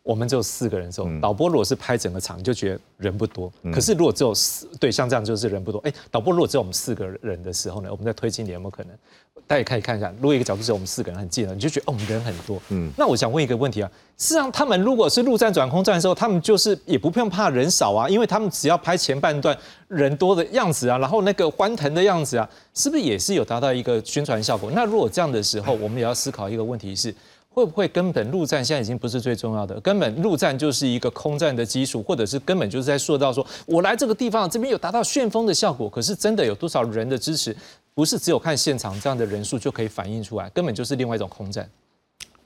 [0.09, 3.53] 我们只有四个人的时候，导播如果是拍整个场，你就觉得人不多。
[3.71, 5.77] 可是如果只有四对，像这样就是人不多。
[5.81, 8.91] 哎，导播如果只有我们四个人的时候呢，我们在推进点有没有可能？
[9.45, 12.59] 大家可以看一下，如果一个角度只有我们四个人很近了，你就觉得哦，我们人很多。
[12.69, 19.55] 嗯，那我想问一个问题啊，事实上他们如果是陆战转空战的时候，他们就是也不用怕人少啊，因为他们只要拍前半段
[19.87, 24.71] 人多的样子啊，然后那个欢腾的样子啊，是不是也是有达到一个宣传效果？
[24.71, 27.13] 那如果这样的时候，我们也要思考一个问题是。
[27.53, 29.79] 会不会根本陆战现在已经不是最重要的？
[29.81, 37.55] 根本陆战就是一个空战的基础，或者是根本就是在说到说，我来这个地方这边有达到旋风的效果，可是真的有多少人的支持，
[37.93, 41.67] 不是只有看现场这样的人数就可以反映出来，根本就是另外一种空战。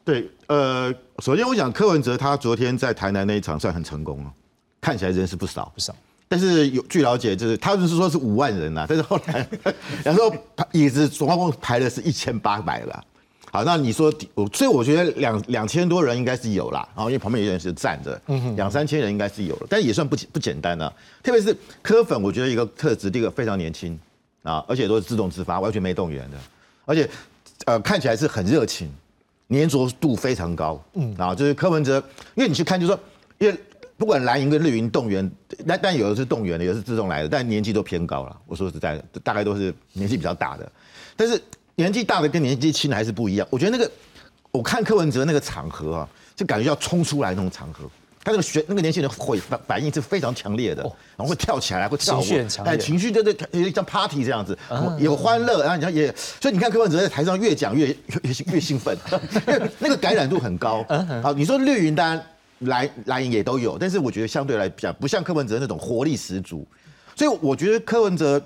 [0.05, 4.33] 对，呃，首先我想柯文哲他昨天在台南那一场算很成功了，
[4.81, 5.93] 看起来人是不少不少，
[6.29, 9.47] 但是有据了解就是他们是说是五万人啊，但是后来
[10.03, 10.33] 然后
[10.71, 13.03] 椅子总共排的是一千八百了。
[13.53, 18.19] 好，那你说我，所以我觉得两两千多人应该是有啦，然后因为旁边有人是站着，
[18.55, 20.91] 两三千人应该是有了，但也算不不简单呢。
[21.21, 23.97] 特别是科粉，我觉得一个特质，第一个非常年轻
[24.41, 26.37] 啊，而且都是自动自发，完全没动员的，
[26.85, 27.07] 而且
[27.65, 28.91] 呃看起来是很热情，
[29.49, 32.99] 粘着度非常高，嗯啊，就是柯文哲，因为你去看，就说
[33.37, 33.55] 因为
[33.97, 35.31] 不管蓝营跟绿营动员，
[35.63, 38.35] 那但有的是动员的，有的是自动来的，但年纪都偏高了。
[38.47, 40.71] 我说实在的，大概都是年纪比较大的，
[41.15, 41.39] 但是。
[41.75, 43.47] 年纪大的跟年纪轻的还是不一样。
[43.49, 43.91] 我觉得那个，
[44.51, 47.89] 我看柯文哲那个场合啊，就感觉要冲出来那种场合。
[48.25, 50.81] 他那个学那个年轻人会反反应是非常强烈的，
[51.17, 52.23] 然后会跳起来，会跳舞，
[52.63, 53.36] 哎，情绪就是
[53.71, 54.57] 像 party 这样子，
[54.97, 56.07] 有欢乐，然后你看也，
[56.39, 58.97] 所以你看柯文哲在台上越讲越越越兴奋，
[59.77, 60.86] 那个感染度很高。
[61.21, 62.25] 好，你说绿云当然
[62.59, 66.65] 蓝蓝营也都有，但是我觉得相对来讲不像柯文哲那种活力十足，
[67.17, 68.41] 所以我觉得柯文哲。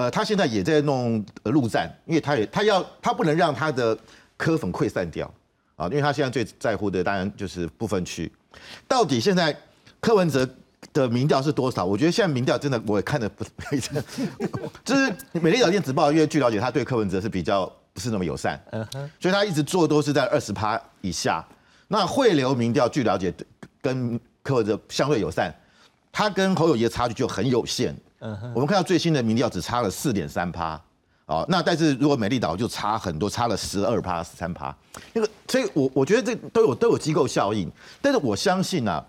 [0.00, 3.94] 呃，他现在也在弄陆战，因为他也他要他不能让他的
[4.38, 5.30] 科粉溃散掉
[5.76, 8.32] 啊，因为他现在最在乎的当然就是部分区。
[8.88, 9.54] 到底现在
[10.00, 10.48] 柯文哲
[10.94, 11.84] 的民调是多少？
[11.84, 14.02] 我觉得现在民调真的我也看的不非常，
[14.82, 18.58] 就是美丽岛电子报，因为据了解，他对柯文哲是比较不是那么友善，
[19.20, 21.44] 所以他一直做都是在二十趴以下。
[21.88, 23.34] 那汇流民调据了解
[23.82, 25.54] 跟柯文哲相对友善，
[26.10, 27.94] 他跟侯友谊的差距就很有限。
[28.54, 30.80] 我们看到最新的民调只差了四点三趴。
[31.26, 34.76] 哦，那但是如果美丽岛就差很多，差了十二趴、十三趴，
[35.12, 37.70] 那个，所以我我觉得这都有都有机构效应，
[38.02, 39.06] 但是我相信啊，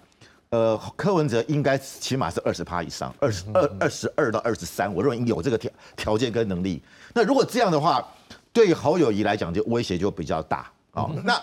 [0.50, 6.80] 呃，柯文哲应该起码是二十趴以上，二十二二十二到二十三，我认为有这个条条件跟能力。
[7.12, 8.08] 那如果这样的话，
[8.54, 11.10] 对侯友谊来讲就威胁就比较大啊。
[11.24, 11.42] 那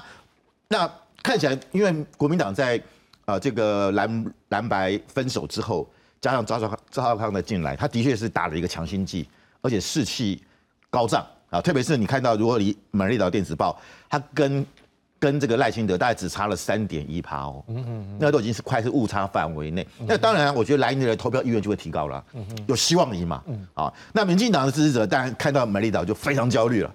[0.68, 0.92] 那
[1.24, 2.80] 看起来，因为国民党在
[3.24, 9.28] 呃这个蓝蓝白分手之后，加上赵少赵少康的进来，他的确是打了一个强心剂，
[9.62, 10.42] 而且士气。
[10.90, 11.60] 高涨啊！
[11.60, 13.78] 特别是你看到，如果你《美丽岛电子报》，
[14.08, 14.64] 他跟
[15.18, 19.86] 跟这个赖清德大概只差了三点一趴哦，嗯嗯，那都已经是快是误差范围内。
[20.06, 26.90] 那当然，我觉得赖清德的投票意愿就会提高了，嗯有希望赢嘛，嗯，啊，那民进党的支持者当然看到美丽岛就非常焦虑了，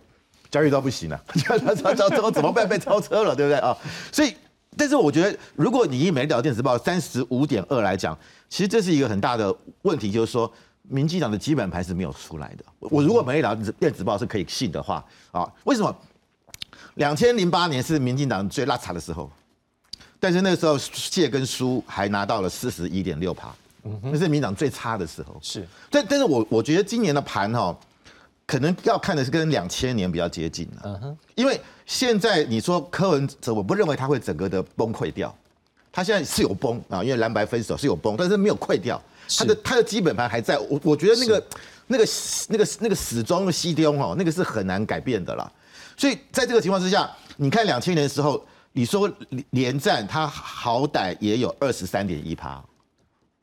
[0.49, 3.77] 焦虑到不行了， 焦虑到怎么怎么办被超车了，对不对啊？
[4.11, 4.35] 所以，
[4.77, 8.17] 但是我觉得，如果你以《美丽岛电子报》三十五点二来讲，
[8.49, 10.51] 其实这是一个很大的问题，就是说。
[10.89, 12.65] 民进党的基本盘是没有出来的。
[12.79, 15.95] 我如果美丽岛电子报是可以信的话啊，为什么？
[16.95, 19.31] 两千零八年是民进党最拉差的时候，
[20.19, 23.55] 但是那个时候谢跟苏还拿到了四十一点六趴，
[24.01, 25.37] 那是民党最差的时候。
[25.41, 27.73] 是，但但是我我觉得今年的盘哈，
[28.45, 30.81] 可能要看的是跟两千年比较接近了。
[30.83, 35.33] 嗯哼，因为现在你说柯文哲，我不认为他会整个的崩溃掉，
[35.91, 39.01] 他现在是有崩啊，因为蓝白分手是有崩，但是没有溃掉。
[39.37, 41.43] 他的他的基本盘还在，我我觉得那个
[41.87, 42.05] 那个
[42.49, 45.49] 那个那个始终的西丢哦，那个是很难改变的啦。
[45.95, 49.09] 所以在这个情况之下，你看两千年的时候，你说
[49.51, 52.61] 连战他好歹也有二十三点一趴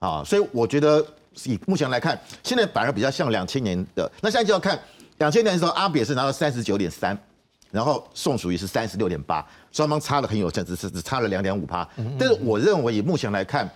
[0.00, 1.04] 啊，所以我觉得
[1.44, 4.10] 以目前来看，现在反而比较像两千年的。
[4.20, 4.78] 那现在就要看
[5.18, 7.18] 两千年的时候，阿扁是拿到三十九点三，
[7.70, 11.88] 然后宋楚瑜是三十六点八，双方差的很有限，只是只差了两点五趴。
[12.18, 13.68] 但是我认为以目前来看。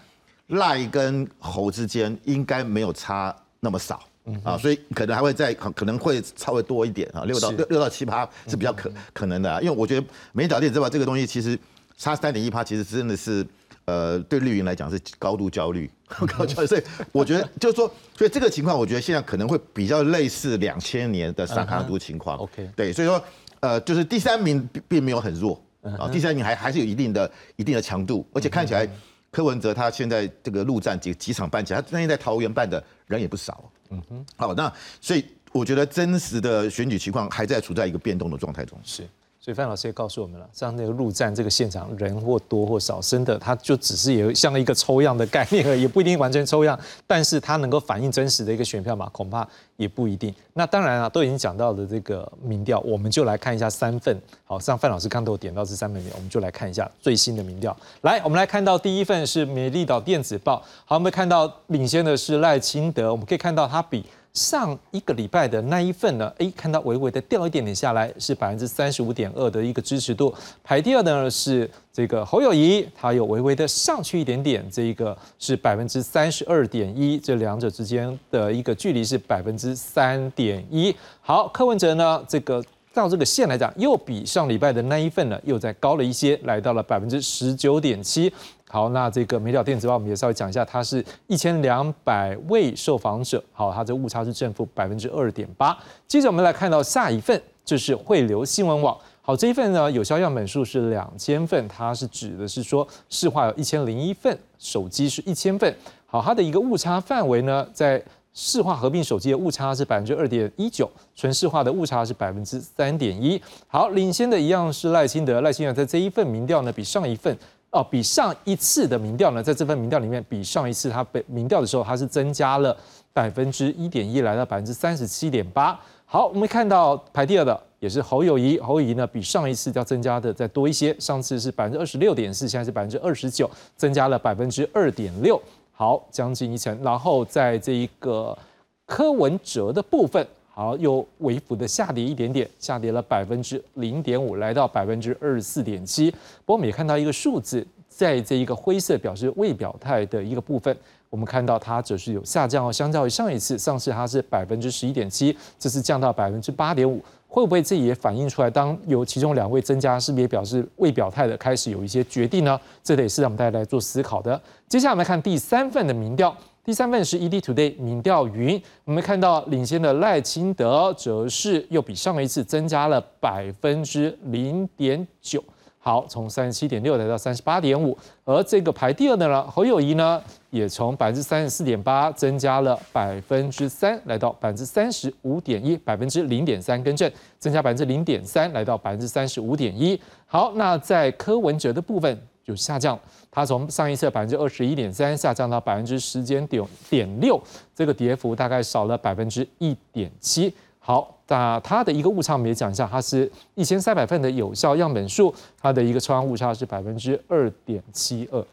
[0.49, 4.03] 赖跟侯之间应该没有差那么少
[4.43, 11.59] 啊，所以可能还会再可能会稍微多一点啊，六到六六到七趴是比较可可能的，因为我觉得美岛电之外这个东西其实
[11.97, 13.43] 差三点一趴，其实真的是
[13.87, 23.23] 呃对绿营来讲是高度焦虑， 高焦虑，所以我觉得就是说，所以这个情况我觉得现在可能会比较类似两千年的萨卡都情况，OK，对，所以说
[23.61, 25.63] 呃就是第三名并并没有很弱
[25.99, 28.89] 啊，第三名还还是有一定的一定的强度，而且看起来。
[29.35, 33.69] 柯文哲他现在这个陆战几几场办起来，他那天在桃园办的人也不少。
[33.91, 38.79] 嗯哼，好，那所以我觉得真实的选举情况还在处在一个变动的状态中。
[38.85, 39.03] 是。
[39.45, 50.35] 所以范老师也告诉我们了，像那个陆战这个现场人或多或少，真的它就只是有像一个抽样的概念而已，也不一定完全抽样，但是它能够反映真实的一个选票嘛，恐怕也不一定。
[50.55, 54.19] 那当然啊，都已经讲到的这个民调，我们就来看一下三份。
[54.47, 57.77] 好，像范老师刚都有点到这三份民调，我们就来看一下最新的民调。
[58.01, 64.03] 来，我们来看到第一份是美丽岛电子报，好，我们看到领先的是赖清德，我们可以看到他比。
[64.35, 66.33] 上一个礼拜的那一份呢？
[66.39, 70.35] 哎，看到微微的掉一点点下来，是百分之三十五点二的一个支持度。
[70.65, 80.93] 排第二的呢是这个侯友谊，他有微微的上去一点点，这一个是百分之三十二点一，这两者之间的一个距离是百分之三点一。
[81.21, 82.61] 好，柯文哲呢，这个
[82.93, 88.33] 到这个线来讲，又比上礼拜的那一份呢，又再高了一些，来到了百分之十九点七。
[88.75, 95.79] 好，那这个美鸟电子报我们也稍微讲一下，它是一千两百位受访者，好，它这误差是正负百分之二点八。
[96.09, 105.73] 接着我们来看到下一份，就是汇流新闻网，好，这一份呢有效样本数是两千份，它是指的是说市话有一千零一份，手机是一千份，
[106.05, 113.41] 好，它的一个误差范围呢，在市话合并手机的误差是百分之二点一九，纯市话的误差是百分之三点一。
[113.69, 117.39] 好，领先的一样是赖清德，赖清德在这一份民调呢比上一份。
[117.75, 122.77] 哦，比上一次的民调呢，在这份民调里面，比上一次他被民调的时候，它是增加了
[123.13, 125.77] 百分之一点一，来到百分之三十七点八。
[126.07, 136.81] 好，我们看到排第二的也是侯友谊，侯友谊呢比上一次要增加的再多一些，上次是百分之二十六点四，现在是百分之二十九，增加了百分之二点六，好，将近一成。
[136.81, 138.39] 然后在这一个
[138.87, 140.25] 柯文哲的部分。
[140.57, 146.09] 好，又微幅的下跌一点点，下跌了百分之零点五，来到百分之二十四点七。
[146.13, 150.77] 不过我们也看到一个数字，在这一个灰色表示未表态的一个部分，
[151.11, 157.03] 我们看到它只是有下降哦，相较于上一次，上次它是百分之十一点七，这次降到百分之八点五。
[157.27, 158.49] 会不会这也反映出来？
[158.49, 162.57] 当有其中两位增加，是不是也表示未表态的开始有一些决定呢？
[162.81, 164.41] 这得是让我们大家来做思考的。
[164.69, 166.33] 接下来我们来看第三份的民调，
[166.65, 175.45] 第三份是 EDtoday 民调云，我们看到领先的赖清德则是又比上一次增加了百分之零点九。
[175.79, 177.95] 好，从三十七点六来到三十八点五，
[178.25, 190.01] 而这个排第二的呢，侯友谊呢，也从百分之三十四点八增加了百分之三，来到百分之三十五点一，百分之零点三更正，增加百分之零点三，来到百分之三十五点一。
[190.25, 192.99] 好，那在柯文哲的部分就下降，
[193.31, 197.43] 它从上一次百分之二十一点三下降到百分之十点点点六，
[197.75, 200.53] 这个跌幅大概少了百分之一点七。
[200.79, 208.45] 好，那它的一个误差我们也讲一下，它是一千三百份的有效样本数，它的一个抽样误差是百分之二点七二。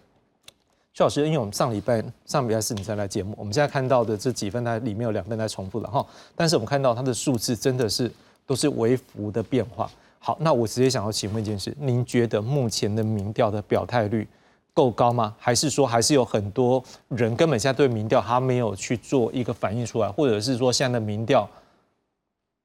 [0.94, 8.10] 徐老师，因为我们上礼拜上礼拜四你才来节目，我们现在看到的这几份它里面有两份在重复了哈，但是我们看到它的数字真的是
[8.46, 9.92] 都是微幅的变化。
[10.24, 14.28] 好，那我直接想要请问一件事，您觉得目前的民调的表态率
[14.72, 15.36] 够高吗？
[15.40, 21.50] 还是说还是有很多人根本现在对民调他没有去做一个反应出来，或者是说现在的民调？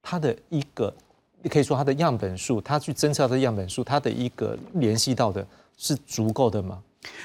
[0.02, 0.92] 它的一个，
[1.40, 5.44] 你可以说它的样本数，它去侦测的样本数，它的一个联系到的
[5.78, 6.82] 是足够的吗？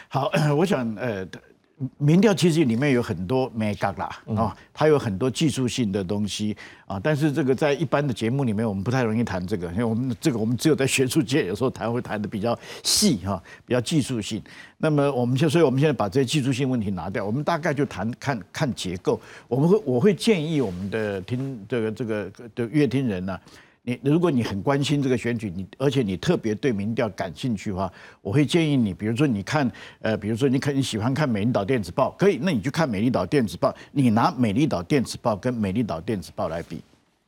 [0.07, 1.27] 好， 我想呃。
[1.97, 6.55] 民调其实里面有很多没嘎啦啊，它有很多技术性的东西
[6.85, 14.41] 啊，但是这个在一般的节目里面，我们不太容易谈这个，因为我们这个我们只有在学术界有时候谈会谈的比较细哈，比较技术性。
[14.77, 19.19] 那么我们就，所以我们现在把这些技术性问题拿掉，我们大概就谈看看结构。
[19.47, 23.39] 我们会我会建议我们的听这个这个的乐听人呢。
[23.83, 29.69] 你如果你很关心这个选举，你而且你特别对民调感兴趣的话，我会建议你，比如说你看，
[30.01, 36.79] 呃，比如说你看你喜欢看《美丽岛电子报》，可以，那你就看《美丽岛电子报》，你拿《美丽岛电子报》跟《美丽岛电子报》来比，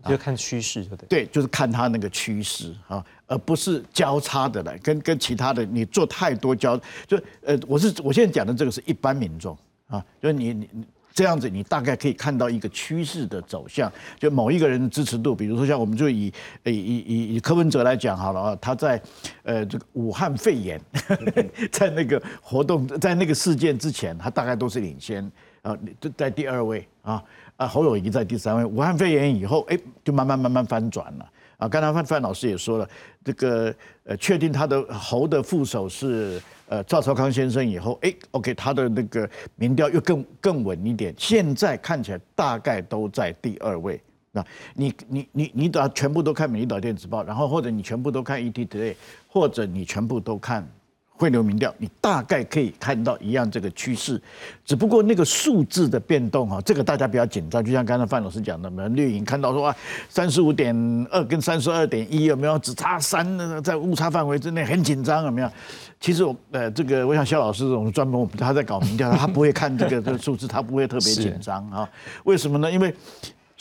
[0.08, 1.26] 就看趋势，对对？
[1.26, 10.70] 就是看它那个趋势啊，而不是交叉的来跟跟其他的你做太多交，就呃，我是我现在讲的这个是一般民众啊，就是你你。
[11.14, 16.34] 这样子，你大概可以看到一个趋势的走向，就某一个人的支持度，比如说像我们就以
[16.64, 19.02] 以以以柯文哲来讲好了啊，他在
[19.44, 20.82] 呃这个武汉肺炎
[21.72, 25.24] 在那个活动在那个事件之前，他大概都是领先
[25.62, 25.78] 啊，
[26.18, 27.24] 在第二位啊
[27.58, 31.30] 啊侯友谊在第三位，武汉肺炎以后，哎，就慢慢慢慢翻转了。
[31.64, 32.90] 啊，刚才范范老师也说了，
[33.24, 44.02] 这个呃，确定他的侯的副手是呃赵少康先生以后，哎，OK，他的那个民调又更更稳一点，现在看起来大概都在第二位。
[44.34, 48.94] 那你你你你打全部都看《美丽岛电子报》，然后或者你全部都看 ETtoday，
[49.30, 50.68] 或者你全部都看。
[51.16, 54.22] 汇流民调，你大概可以看到一样这个趋势，
[54.66, 57.64] 只不过那个数字的变动哈，这个大家不要紧张。
[57.64, 59.76] 就像刚才范老师讲的，我们绿营看到说啊，
[60.10, 60.76] 三十五点
[61.12, 65.50] 二跟三十二点一有没有只差三呢，在误差范围之内很紧张有没有？
[66.00, 71.88] 其实我呃，这个我想肖老师这种专门他在搞民调，他不会看这个这个数字，他不会特别紧张啊。
[72.26, 72.70] 为什么呢？
[72.70, 72.94] 因为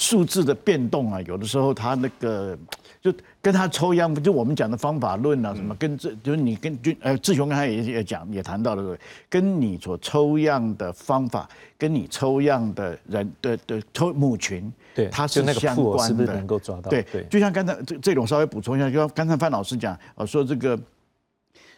[0.02, 2.58] 数字的变动啊，有的时候他那个。
[3.02, 8.96] 就跟他抽样，就我们讲的方法论啊，什么跟这就是你跟就呃志雄刚才也也讲也谈到了，
[9.28, 16.88] 跟你所抽样的方法，跟你抽样的人的的抽母群，对，它是相关的，能够抓到。
[16.90, 20.78] 对，就像刚才这这种稍微补充一下，就像刚才范老师讲，啊说这个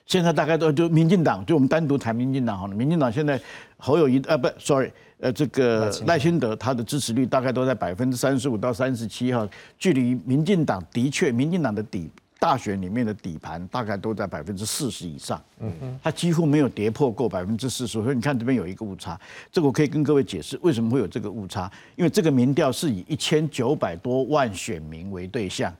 [0.04, 3.40] 现在大概都就民进党，就我们单独谈民进党好了，民进党现在
[3.78, 4.90] 侯友谊呃不，sorry。
[5.18, 9.48] 呃，这个赖清德他的支持率大概都在百分之三十五到三十七哈，
[9.78, 19.18] 距离民进党的确，民进党的底大选里面的底盘大概都在百分之四十以上，嗯嗯，他几乎没有跌破过百分之四十，所以你看这边有一个误差，
[19.50, 25.74] 这个我可以跟各位解释为什么会有这个误差，因为这个民调是以一千九百多万选民为对象，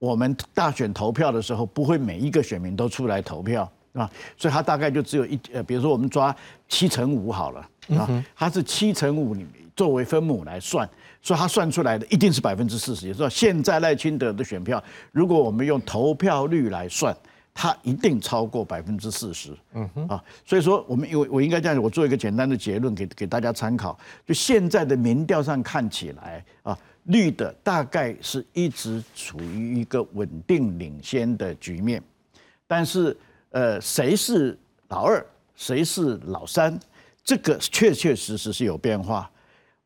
[0.00, 6.34] 我们大选投票的时候不会每一个选民都出来投票啊，所以他大概就只有一呃，比如说我们抓
[6.68, 7.68] 七乘五好了。
[7.98, 9.36] 啊，它是七乘五
[9.74, 10.88] 作为分母来算，
[11.20, 13.08] 所以它算出来的一定是百分之四十。
[13.08, 17.14] 也就是说，现在赖清德的选票，如果我们用投票率来算，
[17.52, 19.50] 它一定超过百分之四十。
[19.74, 23.98] 嗯哼，啊，所以说我们我我应该这样，我做一个简单的结论给给大家参考。
[24.24, 32.00] 就现在的民调上看起来啊，绿的大概是一直处于一个稳定领先的局面，
[32.68, 33.14] 但是
[33.52, 35.24] 呃，谁是老二，
[35.54, 36.78] 谁是老三？
[37.24, 39.30] 这个确确实实是有变化。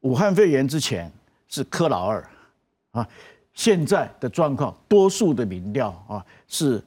[0.01, 1.13] 武汉肺炎之前
[1.49, 2.27] 是柯老二
[2.93, 3.07] 啊，
[3.53, 6.83] 现在的状况，多数的民调啊是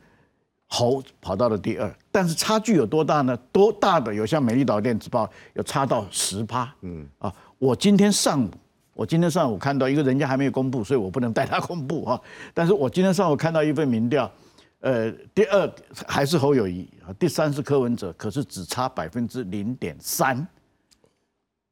[0.67, 3.35] 侯跑到了第二，但是差距有多大呢？
[3.51, 8.49] 多大的有像美丽岛电子报有差到十趴，嗯啊，我今天上午
[8.93, 12.19] 我今天上午看到一个人家还没有公布，所以我不能带他公布啊。
[12.53, 14.31] 但是我今天上午看到一份民调，
[14.79, 15.69] 呃，第二
[16.07, 20.47] 还是侯友谊啊，第三是柯文哲，可是只差百分之零点三，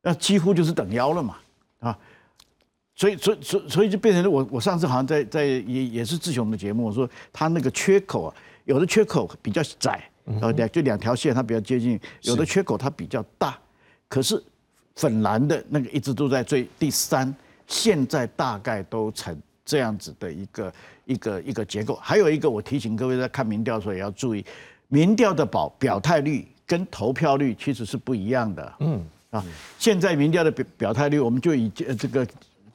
[0.02, 1.38] 那几乎就是等腰了嘛
[1.80, 1.98] 啊。
[2.96, 8.36] 所以，所以，所以，所以就变成了我，我上次好像在在也也是志雄的节目，我说他那个缺口啊，
[8.66, 10.10] 有的缺口比较窄，
[10.42, 13.58] 呃，两就两条线它比较接近，有的缺口它比较大，
[14.10, 14.44] 可是
[14.96, 17.32] 粉蓝的那个一直都在最第三，
[17.68, 20.74] 现在大概都成这样子的一个
[21.08, 21.98] 一个一个结构。
[22.02, 24.46] 还有一个，我提醒各位在看民调的时候也要注意，
[24.90, 28.74] 民调的表表态率跟投票率其实是不一样的。
[28.82, 29.44] 嗯啊，
[29.80, 32.28] 现在民调的表表态率，我们就以呃这个。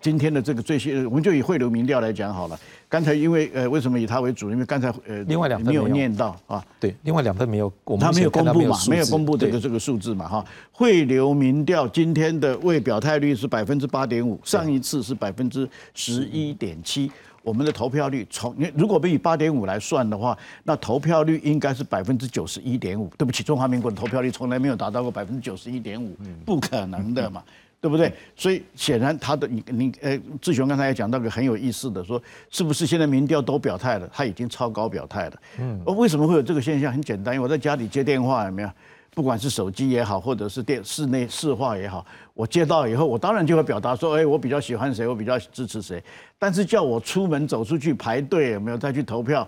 [0.02, 2.58] 今天的这个最新，我们就以汇流民调来讲好了。
[2.88, 4.50] 刚才因为呃，为什么以它为主？
[4.50, 6.60] 因为刚才呃，另外两份没有念到啊。
[6.80, 10.44] 对，另外两份没有，他没有公布嘛，没有公布这个这个数字嘛哈。
[10.72, 17.08] 汇流民调今天的未表态率是百分之八点五，上一次是百分之十一点七。
[17.42, 23.10] 我们的投票率从你如果以八点五来算的话，那投票率应该是百分之九十一点五。
[23.18, 27.42] 对不起，中华民国的投票率从来没有达到过百分之九十一点五，不可能的嘛。
[27.80, 28.14] 对不对？
[28.36, 35.32] 所以显然他的你你呃，志雄刚才也讲到个很有意思的，说是不是现在民调都表态了，他已经超高表态了。
[35.58, 36.92] 嗯，为什么会有这个现象？
[36.92, 38.70] 很简单，因为我在家里接电话有没有？
[39.14, 42.04] 不管是手机也好，或者是电室内市话也好，
[42.34, 46.02] 我接到以后，我当然就会表达说，哎，我比较喜欢谁，我比较支持谁。
[46.38, 49.46] 但是叫我出门走出去排队有没有再去投票？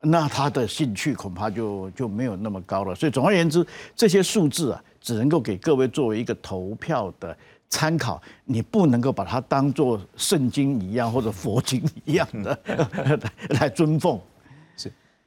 [0.00, 2.94] 那他的兴趣恐怕就就没有那么高了。
[2.94, 7.36] 所以总而言之，这些数字啊，只能够给各位作为一个投票的。
[7.70, 12.58] 参考，你不能够把它当做圣经一样或者佛经一样的
[13.58, 14.20] 来尊奉。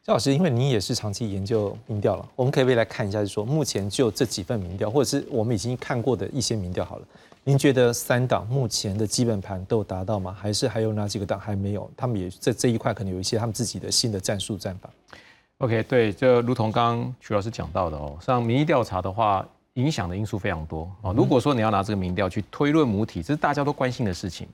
[0.05, 7.07] 赵老师，因为你也是长期研究民调了，我们可以不可以来看一下，就是说目前就这几份民调，或者是我们已经看过的一些民调好了，
[7.43, 10.31] 您觉得三党目前的基本盘都有达到吗？
[10.39, 11.89] 还是还有哪几个党还没有？
[11.97, 14.87] 他们也在这一块可能有一些他们自己的新的战术战法。
[15.57, 19.43] OK，对，就如同刚刚徐老师讲到的哦，像民意调查的话。
[19.75, 21.11] 影响的因素非常多啊！
[21.11, 24.47] 如果说你要拿这个民调去推论母体，这是大家都关心的事情。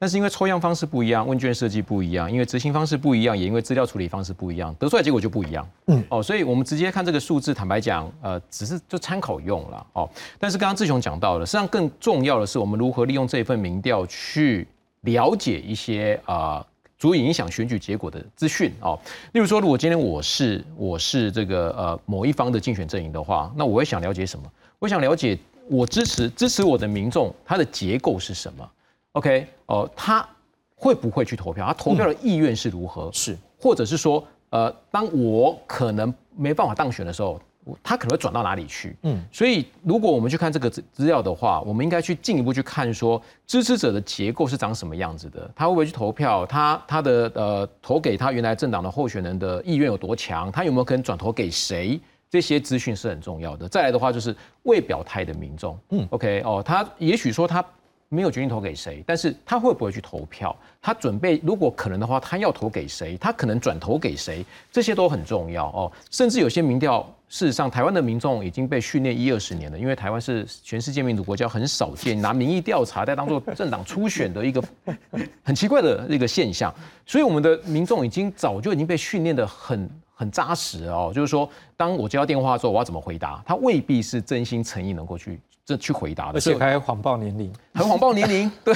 [0.00, 5.68] 但是因为抽样方式不一样，问卷设计不一样，因为执行方式不一样，也因为资料处理方式不一样，得出来结果就不一样。
[5.88, 10.08] 嗯，哦，所以我们直接看这个数字，坦白讲，呃，只是就参考用了哦。
[10.38, 14.66] 但是刚刚志雄讲到了，实际上更重要的是，我们如何利用这份民调去
[15.02, 16.66] 了解一些啊。
[16.98, 19.00] 足以影响选举结果的资讯哦，
[19.32, 24.44] 例如说，如果今天我是我是这个呃某一方的竞选阵营的话，那我会想了解什么？
[24.78, 28.70] 我想了解我支持支持我的民众他的结构是什么
[29.12, 30.28] ？OK 哦，他
[30.74, 31.66] 会不会去投票？
[31.66, 33.10] 他投票的意愿是如何？
[33.12, 37.40] 是，或者是说，呃，当我可能没办法当选的时候。
[37.82, 38.96] 他可能会转到哪里去？
[39.02, 46.44] 嗯，所以如果我们去看这个资资料的话，我们应该去进一步去看说支持者的结构是长什么样子的，他会不会去投票？
[46.46, 50.50] 他他的呃投给他原来政党的候选人的意愿有多强？
[50.50, 52.00] 他有没有可能转投给谁？
[52.30, 53.68] 这些资讯是很重要的。
[53.68, 57.64] 再来的话就是未表态的民众，嗯，OK 哦，他也许说他。
[58.12, 60.54] 没有决定投给谁，但是他会不会去投票？
[60.82, 63.16] 他准备如果可能的话，他要投给谁？
[63.18, 64.44] 他可能转投给谁？
[64.72, 65.92] 这些都很重要哦。
[66.10, 74.60] 甚至有些民调，事实上台湾的民众已经被训练一二十年了，因为台湾是全世界民主国家很少见拿民意调查在当做政党初选的一个
[75.44, 76.74] 很奇怪的一个现象，
[77.06, 81.12] 所以我们的民众已经早就已经被训练的很很扎实哦。
[81.14, 83.40] 就是说，当我接到电话之后，我要怎么回答？
[83.46, 85.38] 他未必是真心诚意能够去。
[85.70, 88.74] 这去回答的，而且还谎报年龄，很谎报年龄， 对。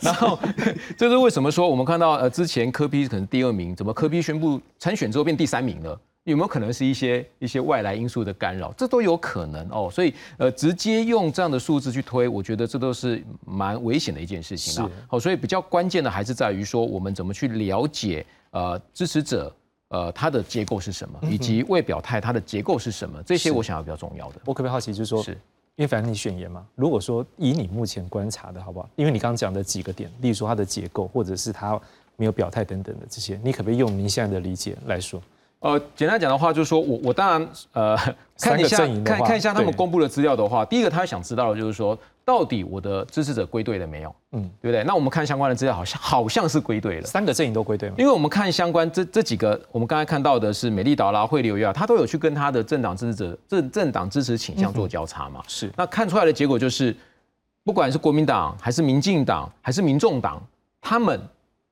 [0.00, 0.38] 然后
[0.96, 6.00] 这是为什么说我们看到呃之前科比可能第二名，怎么科比宣布参选之后变第三名了？
[6.24, 8.72] 有没有可能是一些一些外来因素的干扰？
[8.72, 9.90] 这都有可能哦。
[9.92, 14.90] 所以呃直接用这样的数字去推，我觉得这都是蛮危险的一件事情啊。
[15.08, 19.54] 好，所以比较关键的还是在于说我们怎么去了解呃支持者
[19.88, 24.40] 呃他的结构是什么，以及未表态他的结构是什么，这些我想要比较重要的。
[24.44, 25.38] 我可不可以好奇，就是说是。
[25.78, 28.88] 因为反正你选言嘛，如果说以你目前观察的好不好？
[28.96, 31.80] 因为你刚刚讲的几个点，例如说它的结构，或者是它
[32.16, 35.22] 没有表态等等的这些，你可不可以用您现在的理解来说？
[35.60, 37.96] 呃，简单讲的话，就是说我我当然呃
[38.40, 41.96] 看一下看看一下他们公布的资料的话，第一个他想知道的就是说。
[42.28, 44.14] 到底我的支持者归队了没有？
[44.32, 44.84] 嗯，对不对？
[44.84, 47.06] 那我们看相关的资料，好像好像是归队了。
[47.06, 47.94] 三个阵营都归队吗？
[47.96, 55.42] 因为我们看相关这这几个，我们刚才看到的是美丽岛啦、汇流啊，他都有去跟他的政党支持者政政党支持倾向做交叉嘛。
[55.48, 55.72] 是。
[55.74, 56.94] 那看出来的结果就是，
[57.64, 60.38] 不管是国民党还是民进党还是民众党，
[60.82, 61.18] 他们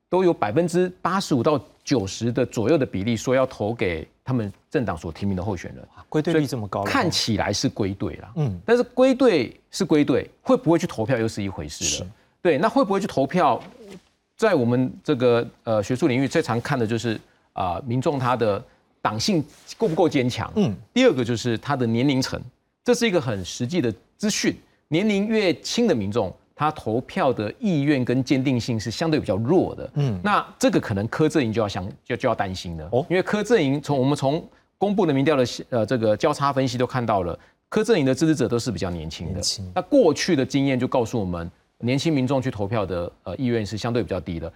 [0.09, 5.87] 都有百分之八十五到九十的左右的比例说要投给他们政党所提名的候选人。
[6.09, 12.09] 归队率这么高，看起来是归队了，嗯，但是归队是归队，会不会去投票又是一回事了，
[12.41, 13.61] 对对，那会不会去投票？
[14.35, 17.19] 在我们这个呃学术领域最常看的就是
[17.53, 18.63] 啊、民众他的
[19.01, 19.43] 党性
[19.77, 20.51] 够不够坚强。
[20.55, 22.39] 嗯，第二个就是他的年龄层，
[22.83, 24.55] 这是一个很实际的资讯。
[24.89, 29.89] 年龄越轻的民众，他投票的意愿跟坚定性是相对比较弱的。
[29.93, 32.89] 嗯那这个可能柯震营就要想就就要担心了。
[32.91, 34.43] 哦，因为柯震营从我们从
[34.79, 37.37] 公布的民调的呃这个交叉分析都看到了，
[37.69, 39.41] 柯震营的支持者都是比较年轻的。
[39.75, 41.49] 那过去的经验就告诉我们，
[41.81, 44.51] 年轻民众去投票的呃意愿是相对比较低的。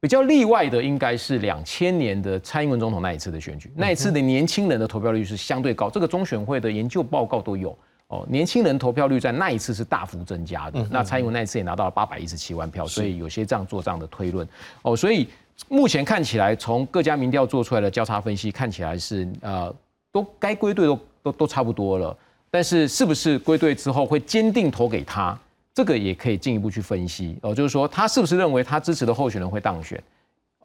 [0.00, 7.78] 比较例外的应该是两千年的蔡英文总统那一次的选举，那一次的年轻人的投票率是相对高，这个中选会的研究报告都有
[8.14, 8.26] 哦。
[8.28, 14.46] 年轻人投票率在那一次是大幅增加的嗯，那蔡英文那一次也拿到了八百一十七万票，所以有些这样做这样的推论
[14.82, 14.96] 哦。
[14.96, 15.28] 所以
[15.68, 19.74] 目前看起来，从各家民调做出来的交叉分析看起来是呃，
[20.10, 22.16] 都该归队都都都差不多了，
[22.50, 25.38] 但是是不是归队之后会坚定投给他？
[25.72, 30.00] 这个也可以进一步去分析哦，就是说他是不是认为他支持的候选人会当选，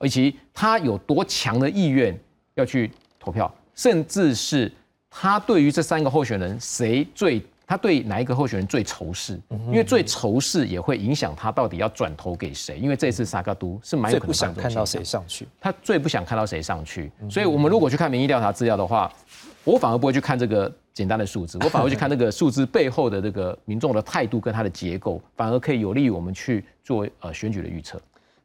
[0.01, 2.15] 以及他有多强的意愿
[2.53, 4.71] 要去投票，甚至是
[5.09, 15.47] 他对于这三个候选人谁最，他对哪一个候选人最仇视，因为最仇视也会影响他到底要转投给谁，因为这次萨嘎都是蛮有可能最不想看到谁上去。
[15.59, 17.11] 他最不想看到谁上去。
[17.29, 19.11] 所以，我们如果去看民意调查资料的话，
[19.63, 27.99] 我反而不会去看这个简单的数字，我反而会去看这个数字背后的这个民众的态度跟他的结构，反而可以有利于我们去做呃选举的预测。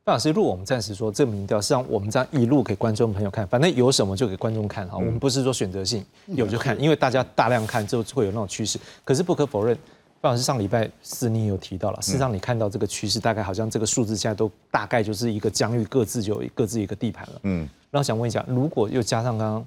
[0.04, 8.78] 范老师，如果我们暂时说这个民调是让我们这样一路给观众朋友看，反正有什么就给观众看哈，我们不是说选择性有就看，因为大家大量看之后会有那种趋势。
[9.02, 9.74] 可是不可否认，
[10.20, 17.40] 范老师上礼拜四你也有提到了，事实上你看到这个趋势，大概好像这个数字现在都大概就是一个疆域，各自就有各自一个地盘了。
[17.44, 19.66] 嗯，那我想问一下，如果又加上刚刚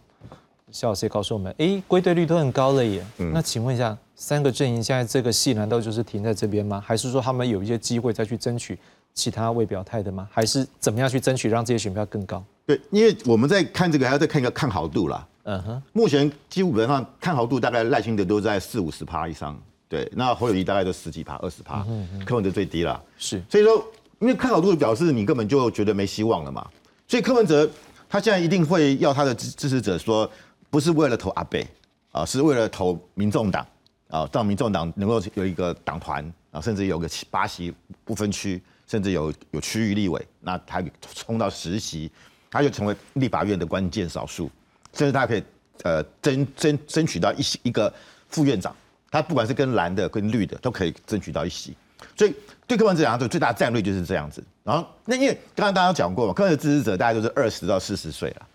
[0.71, 6.79] 肖老师也告诉我们，哎，归队率都很高了耶，嗯那请问一下，三个阵营现在这个戏难道就是停在这边吗？
[6.85, 8.77] 还是说他们有一些机会再去争取
[9.17, 10.29] 其他未表态的吗？
[10.31, 12.43] 还是怎么样去争取让这些选票更高？
[12.67, 15.27] 对，因为我们在看这个，还要再看一个看好度啦。
[15.43, 19.59] 嗯哼，目前基本上看好度大概赖清德都在四五十趴以上，
[19.89, 21.83] 对，那侯友谊大概都十几趴、二十趴，
[22.25, 23.01] 柯文哲最低了。
[23.17, 23.83] 是，所以说，
[24.19, 26.67] 因为看好度表示你根本就觉得没希望了嘛，
[27.07, 27.67] 所以柯文哲
[28.07, 30.29] 他现在一定会要他的支支持者说，
[30.69, 31.65] 不是为了投阿贝
[32.11, 33.65] 啊，是为了投民众党
[34.09, 40.81] 啊，让民众党能够有一个党团啊，甚至有个七八席不分区，甚至有有区域立委，那他
[41.13, 42.09] 冲到实习，
[42.49, 44.49] 他就成为立法院的关键少数，
[44.93, 45.43] 甚至他可以
[45.83, 47.93] 呃争争争取到一席一个
[48.29, 48.75] 副院长，
[49.11, 51.75] 他不管是跟蓝的跟绿的都可以争取到一席。
[52.15, 52.33] 所以
[52.65, 54.43] 对柯文哲来讲，最大的战略就是这样子。
[54.63, 58.47] 然后那因为刚刚大家讲过嘛，柯文哲支持者大概都是二十到四十岁了，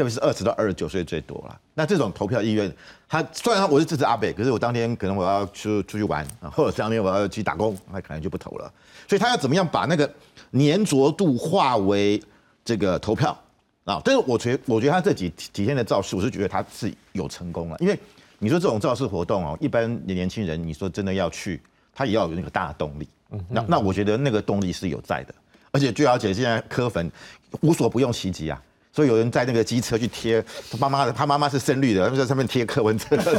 [0.00, 1.60] 特别是二十到二十九岁最多了。
[1.74, 2.74] 那这种投票意愿，
[3.06, 8.72] 他虽然我是支持阿北，可是我当天可能我要出出去玩啊，或者当天我要去打工，那可能就不投了。
[9.06, 10.10] 所以他要怎么样把那个
[10.52, 12.18] 粘着度化为
[12.64, 13.38] 这个投票
[13.84, 14.00] 啊？
[14.02, 17.98] 但是我觉我觉得他这几几天的造势，我是觉得他是有成功了，因为
[18.38, 21.60] 你说这种造势活动哦，一般的年轻人，你说真的要去，
[21.92, 23.06] 他也要有那个大的动力。
[23.50, 25.34] 那那我觉得那个动力是有在的，
[25.72, 27.12] 而且据了解，现在科粉
[27.60, 28.62] 无所不用其极啊。
[28.92, 33.38] 所以有人在那个机车去贴他妈妈的，他妈妈是深绿的，他们在上面贴柯文哲的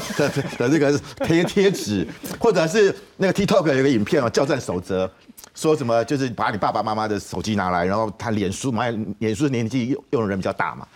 [0.58, 2.08] 的这个贴贴纸，
[2.39, 5.10] 或者是那个 TikTok 有个影片哦，教战守则，
[5.54, 8.84] 说什么就是把你爸爸妈妈的手机拿来，然后他脸书嘛，
[9.20, 10.88] 脸书年纪用用的人比较大嘛，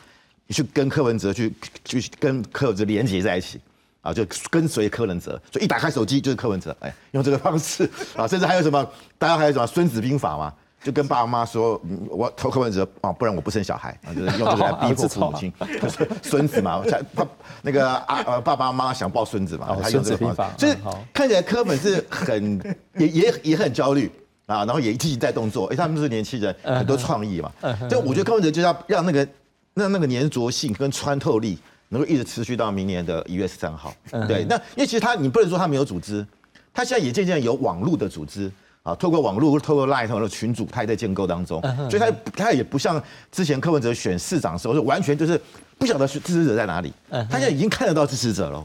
[0.47, 1.53] 你去跟柯文哲去
[1.83, 3.59] 去跟柯文哲连接在一起。
[4.05, 8.87] 啊，就跟随柯文哲，所以一打开手机就是柯文哲，哎，用这个方式啊，甚至还有什么，
[9.17, 10.53] 大家还有什么《孙子兵法》嘛，
[10.85, 17.27] 就跟爸爸妈妈说，嗯我投柯文哲啊，不然我不生小孩啊，就是用这个来 逼迫父母亲，就是孙子嘛， 他
[17.63, 20.77] 那个啊呃爸爸妈妈想抱孙子嘛，他用这个方法，就是
[21.11, 22.61] 看起来柯本是很
[22.99, 24.11] 也也也很焦虑
[24.45, 27.51] 啊，然后也积极在动作，哎，他们是年轻人，很多创意嘛，
[27.89, 29.27] 就我觉得柯文哲就要让那个
[29.73, 31.57] 让那个粘着性跟穿透力。
[31.89, 33.93] 能够一直持续到明年的一月十三号，
[34.27, 36.25] 对，那因为其实他你不能说他没有组织，
[36.73, 38.51] 他现在也渐渐有网络的组织
[38.85, 41.59] 啊，透过网络、透过 Line、透过群组，他也在建构当中，
[41.89, 45.41] 所以他他也不像之前柯文哲选市长的时候，是完全就是
[45.79, 48.59] 不晓得支持者在哪里，他现在已经看得到支持者了，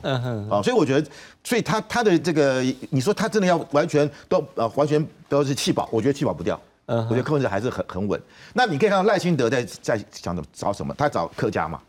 [0.51, 1.11] 啊，所以我觉得，
[1.43, 6.61] 所以他他的这个，你说他真的要完全都呃完全都是弃保，我觉得弃保不掉。
[6.87, 8.21] 我觉得柯文哲还是很很稳。
[8.53, 10.93] 那你可以看到赖清德在在想着找什么？
[10.99, 11.81] 他找客家嘛，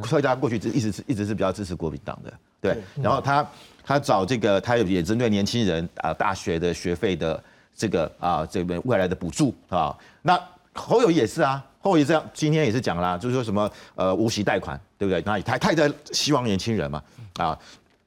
[0.00, 2.78] 客家过去一直是一直是比较支持国民党的，对。
[3.02, 3.44] 然后他
[3.84, 7.42] 他找这个，他也针对年轻人啊，大学的学费的
[7.76, 9.96] 这个啊，这边未来的补助啊。
[10.22, 10.38] 那
[10.74, 15.22] 侯友也是啊，侯友这样今天也是讲啦，就是说什么呃无息贷款，对不对？
[15.26, 17.02] 那他他也在希望年轻人嘛
[17.38, 17.58] 啊。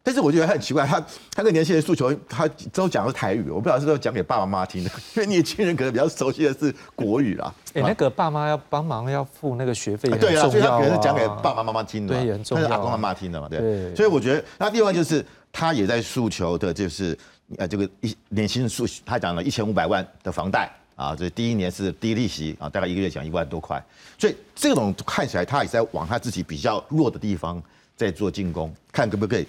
[0.04, 1.06] 但是我觉得他很奇怪，他
[1.36, 7.54] 他跟年轻人诉求，他都讲的是台语，我不知道是不是讲给爸爸妈妈听的，因为年轻人可能比较熟悉的是国语啦。
[7.74, 13.60] 哎，那个爸妈要帮忙要付那个学费，对啊，所以他可能是讲给爸爸爸妈妈听的，对，很重要，他是阿公阿妈听的嘛，对。
[13.60, 17.18] 对所以我觉得，那另外就是他也在诉求的就是，
[17.56, 23.82] 呃，这个一年轻人诉，他讲了一千五百万的房贷啊，这第一年是低利息啊，大概一个月讲一万多块，
[24.18, 27.64] 所以这种看起来他也在往他自己比较弱的地方
[27.96, 29.48] 在做进攻，看可不可以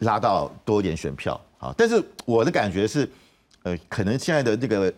[0.00, 1.74] 拉到多一点选票啊。
[1.78, 3.08] 但是我的感觉是，
[3.62, 4.92] 呃，可能现在的这个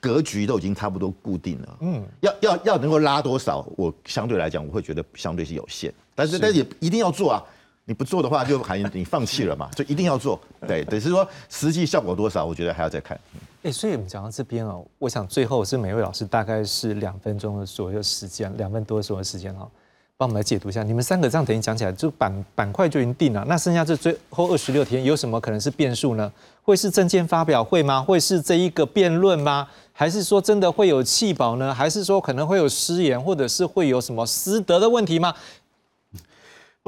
[0.00, 7.42] 格局都已经差不多固定了，嗯，要要要能够拉多少，我相对来讲我会觉得相对是有限，但是但是也一定要做啊。
[7.90, 10.38] 你不做的话，就还你放弃了嘛， 就一定要做。
[10.64, 13.18] 对，只是说实际效果多少，我觉得还要再看。
[13.64, 19.68] 哎，所以我们讲到这边哦，我想最后是每位老师大概是两分钟的左右时间，两分多左右时间哈，
[20.16, 20.84] 帮我们来解读一下。
[20.84, 26.32] 你们三个这样等于讲起来，就板板块就已经定了，那剩下这最后二十六天有什么可能是变数呢？
[26.62, 28.00] 会是证件发表会吗？
[28.00, 29.66] 会是这一个辩论吗？
[29.92, 31.74] 还是说真的会有弃保呢？
[31.74, 35.34] 还是说可能会有失言，或者是会有什么私德的问题吗？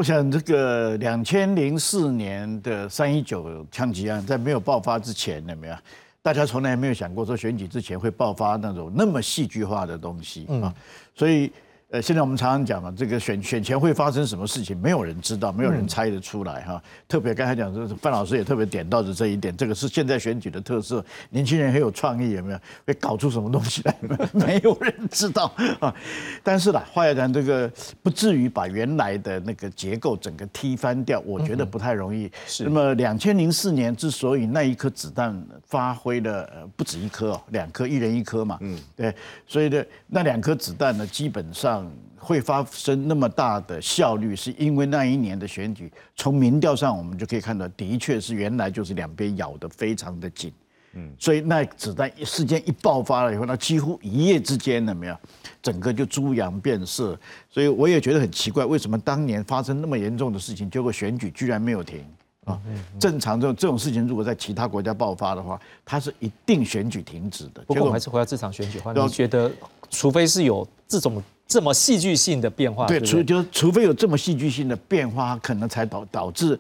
[0.03, 5.75] 我想这个两千零四年的三一九枪击案，在没有爆发之前，有没有？
[6.21, 10.75] 大家从来没有想过说选举之前会爆发那种那么戏剧化的东西啊，
[11.15, 11.53] 所以。
[11.93, 16.83] 呃，现在我们常常讲嘛，这个选选前会发生什么事情，没有人知道，没有人猜得出来哈。
[17.07, 21.05] 特别刚才讲，就是范老师也特别点到的这一点，这个是现在选举的特色。
[21.29, 22.59] 年轻人很有创意，有没有？
[22.87, 23.95] 会搞出什么东西来？
[24.33, 25.95] 没有人知道啊。
[26.43, 27.71] 但是啦，话要讲，这个
[28.03, 32.33] 不至于把原来的那个结构整个踢翻掉，我觉得不太容易。
[32.47, 32.65] 是。
[32.65, 38.57] 那么两千零四年之所以那一颗子弹发挥了呃不止一颗哦，两颗，一人一颗嘛。
[38.63, 38.79] 嗯。
[38.97, 39.15] 对，
[39.47, 41.82] 所以呢，那两颗子弹呢，基本上。
[42.17, 50.53] 会发生那么大的效率，是因为那一年的选举，从民调上我们就可以看到，的确是原来就是两边咬得非常的紧，
[50.95, 55.17] 嗯，所以那子弹事件一爆发了以后，那几乎一夜之间有没有，
[55.61, 57.19] 整个就猪羊变色，
[57.51, 62.05] 所以我也觉得很奇怪，为什么当年发生那么严重的事情，结果选举居然没有停
[62.45, 62.61] 啊？
[63.01, 67.63] 正常这种这种事情，如果在其他国家爆发的话，它是一定选举停止的。
[67.67, 69.51] 不过我还是回到这场选举的话，你觉得，
[69.93, 71.23] 除非是有这种。
[71.45, 76.59] 这么戏剧性的变化，对，除就除非有这么戏剧性的变化，可能才导导致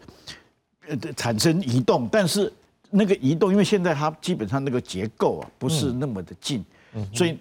[0.86, 2.06] 呃产生移动。
[2.12, 2.52] 但是
[2.90, 6.62] 那个移动，因为现在它基本上那个结构啊不是那么的近，
[7.14, 7.38] 所以。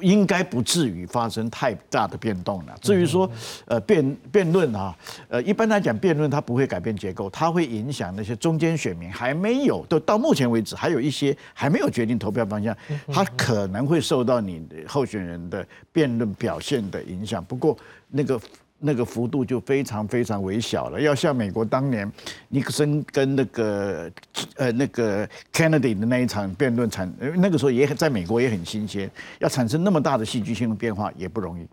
[0.00, 2.76] 应该不至于发生太大的变动了。
[2.80, 3.30] 至于说，
[3.66, 4.96] 呃，辩辩论啊，
[5.28, 12.76] 呃，一般来讲，辩论它不会改变结构，它会影响那些中间选民还没有，都到目前为止还有一些还没有决定投票方向，
[13.12, 17.44] 它可能会受到你候选人的辩论表现的影响。
[17.44, 17.76] 不过
[18.08, 18.40] 那个。
[18.78, 21.00] 那个幅度就非常非常微小了。
[21.00, 22.10] 要像美国当年
[22.48, 24.10] 尼克森跟那个
[24.56, 29.10] 呃那个 Kennedy 的那一场辩论产，那个时候也很在美国也很新鲜，
[29.40, 31.66] 要产生那么大的戏剧性的变化也不容易。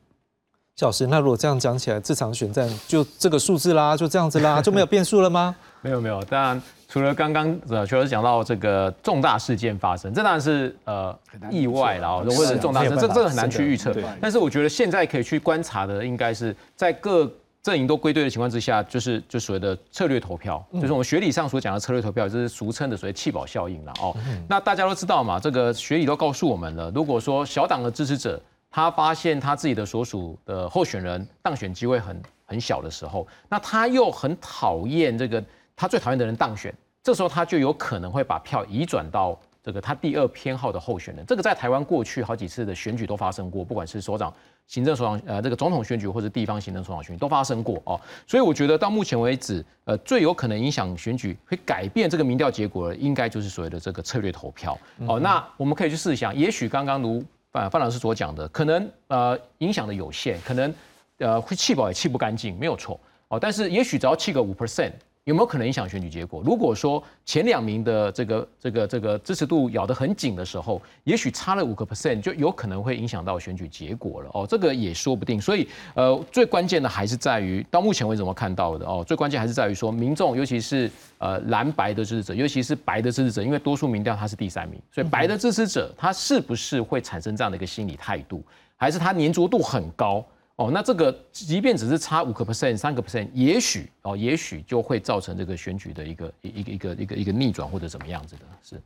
[0.75, 5.55] 小师，那如果这样讲起来，这场选战就这个数字啦，就这样子啦，就没有变数了吗？
[5.81, 11.17] 没有没有，当然除了刚刚呃，除了讲到这个重大事件发生，这当然是呃
[11.49, 13.93] 意外啦，或者是重大事，这这个很难去预测。
[14.21, 17.29] 但是我觉得现在可以去观察的，应该是在各
[17.61, 24.15] 阵营都归队的情况之下，就是就所谓的策略投票，就是我们学理上所讲的策略投票，就是俗称的所谓弃保效应了哦。
[24.47, 28.41] 那大家都知道嘛，这个学理都告诉我们了，如果说小党的支持者。
[28.71, 35.41] 他发现他自己的所属的候选人当选机会很很小的时候，那他又很讨厌这个
[35.75, 36.73] 他最讨厌的人当选，
[37.03, 41.25] 这时候他就有可能会把票移转到这个他第二偏好的候选人。
[41.25, 44.33] 这个在台湾过去好几次的选举都发生过，不管是首长、
[44.67, 47.99] 行政首长呃这个总统选举或者地方行政首长选举都发生过哦。
[48.27, 55.19] 所以我觉得到目前为止，呃最有可能影响选举会改变这个民调结果的，应该就是所谓的这个策略投票哦。
[55.19, 57.23] 那我们可以去试想，也许刚刚如。
[57.51, 60.75] 范范老师所讲的，可能呃影响的有限，可能
[61.19, 62.99] 呃会气保也气不干净，没有错
[63.29, 63.39] 哦。
[63.39, 64.91] 但是也许只要气个五 percent。
[65.25, 66.43] 有没有可能影响选举结果？
[66.45, 75.41] 如果说前两名的这个这个这个支持度咬得很紧的时候，也许差了五个 percent，就有可能会影响到选举结果了哦，这个也说不定。
[75.41, 88.43] 所以呃，最关键的还是在于到目前为止我们看到的哦，最关键还是在于说民众，尤其是呃蓝白的支持者，尤其是白的支持者，因为多数民调他是第三名，所以白的支持者他是不是会产生这样的一个心理态度，
[88.77, 90.23] 还是他粘着度很高？
[90.57, 98.41] 哦，那这个即便只是差五个 percent、三个 percent，也许哦，也许就会造成这个选举的一个一个一个一个一个逆转或者怎么样子的。
[98.63, 98.81] 是，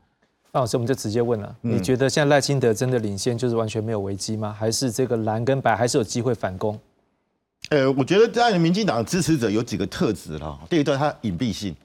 [0.51, 4.51] 那老师我们就直接问了，你觉得现在赖清德真的领先就是完全没有危机吗？
[4.57, 6.79] 还是这个蓝跟白还是有机会反攻？
[7.69, 10.59] 呃，我觉得在民进党支持者有几个特质了。
[10.67, 11.75] 第一个，他隐蔽性，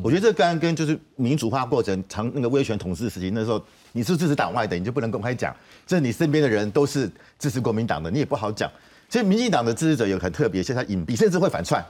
[0.00, 3.60] 我觉得这刚刚跟就是民主化过程长那个威权统治时期那时候，
[3.90, 5.52] 你是支持党外的，你就不能公开讲，
[5.84, 8.70] 这你身边的人都是支持国民党的，你也不好讲。
[9.14, 11.80] 所以民进党的支持者有很特别，现在隐蔽，甚至会反串。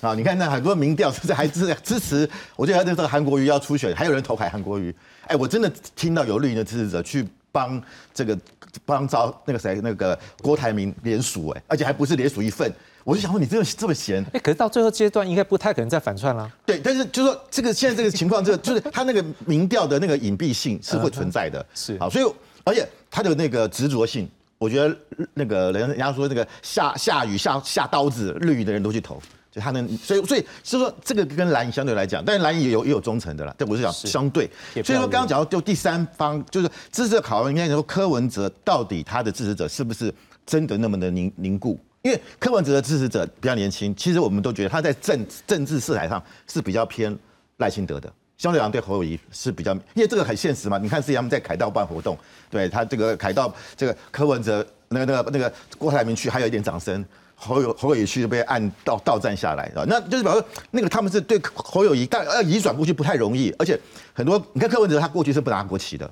[0.00, 4.94] 啊，你看那很多民调是还支支持，我记得这个韩国瑜要出选，还有人投海韩国瑜。
[5.26, 7.78] 哎，我真的听到有绿营的支持者去帮
[8.14, 8.38] 这个
[8.86, 12.72] 帮招那个谁那个郭台铭联署，哎，而且还不是联署一份。
[13.04, 14.24] 我就想问你，这么这么闲？
[14.32, 16.50] 哎，可是到最后阶段应该不太可能再反串了。
[16.64, 21.62] 对，但是就是说这个现在这个情况，这就是他那个民调的那个隐蔽性是会存在的。
[21.74, 24.26] 是好，所以而且他的那个执着性，
[24.62, 24.96] 我觉得
[25.34, 29.20] 那个人人家说那个下下雨下下刀子，绿的人都去投。
[29.50, 33.54] 就他能，所以所以是说这个跟蓝营相对来讲，但是蓝营也有也有忠诚的啦。
[33.58, 34.48] 但我是讲相对，
[34.82, 40.14] 所以说刚刚讲到就第三方就是支持者考量，应该说柯文哲到底他的支持者是不是
[40.46, 41.78] 真的那么的凝凝固？
[42.00, 47.14] 因为柯文哲的支持者比较年轻，其实我们都觉得他在政政治色彩上是比较偏
[47.58, 48.10] 赖清德的，
[48.42, 50.76] 相对来讲对侯友谊是比较，因为这个很现实嘛。
[50.76, 52.18] 你看之前他们在凯道办活动，
[52.50, 57.04] 对他这个凯道这个柯文哲那个那个那个郭台铭去还有一点掌声。
[57.36, 63.78] 侯友侯友谊去就被按到到站下来，啊，那就是表示那个他们是对侯友谊，但要移转过去不太容易，而且
[64.12, 66.08] 很多你看柯文哲他过去是不拿国旗的，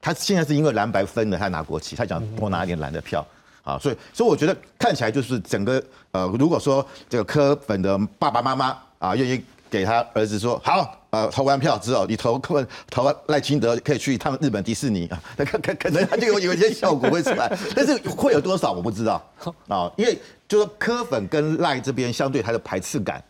[0.00, 3.24] 他现在是因为蓝白分了，他拿国旗，他想多拿一点蓝的票
[3.64, 9.42] 啊，所以所以我觉得看起来就是整个呃，如果说这个柯粉的爸爸妈妈啊愿意。
[9.70, 15.06] 给他儿子说好，呃，投完票之后，你投柯文投赖清德可以去一趟日本迪士尼。
[15.14, 19.24] 啊，那可可可能他就有有一些效果会出来， 但是会有多少我不知道。
[19.68, 23.22] 啊，因为就说柯粉跟赖这边相对他的排斥感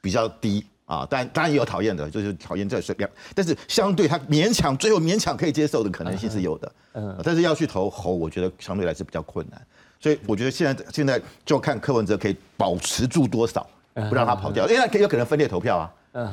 [0.00, 0.64] 比较低。
[0.84, 9.58] 啊，但当然也有讨厌的，就是讨厌这水量，但是相对他勉强最后勉强可以接受的可能性是有的，嗯，但是要去投侯，我觉得相对来是比较困难，
[9.98, 13.66] 所以我觉得现在现在就看柯文哲可以保持住多少。
[14.08, 15.84] 不让他跑掉，因为他有可能分裂投票啊，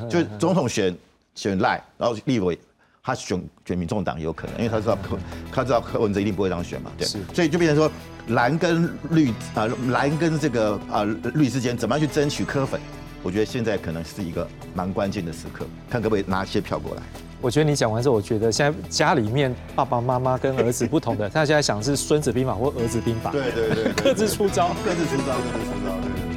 [0.08, 0.96] 就总统选
[1.34, 2.58] 选赖，然后立委
[3.02, 5.18] 他选选民众党有可能，因为他知道柯
[5.50, 7.90] 他知道柯文哲一定不会当选嘛，对，所以就变成说
[8.28, 11.04] 蓝跟绿啊，蓝跟这个啊
[11.34, 12.80] 绿之间怎么样去争取柯粉，
[13.22, 17.02] 我觉得现在可能是一个蛮关键的时刻，看可不可以拿一些票过来。
[17.40, 26.29] 我觉得你讲完之后，我觉得现在家里面爸爸妈妈跟儿子不同的，他现在想是孙子兵法或儿子兵法，对对对，各自出招，各自出招，各自出招。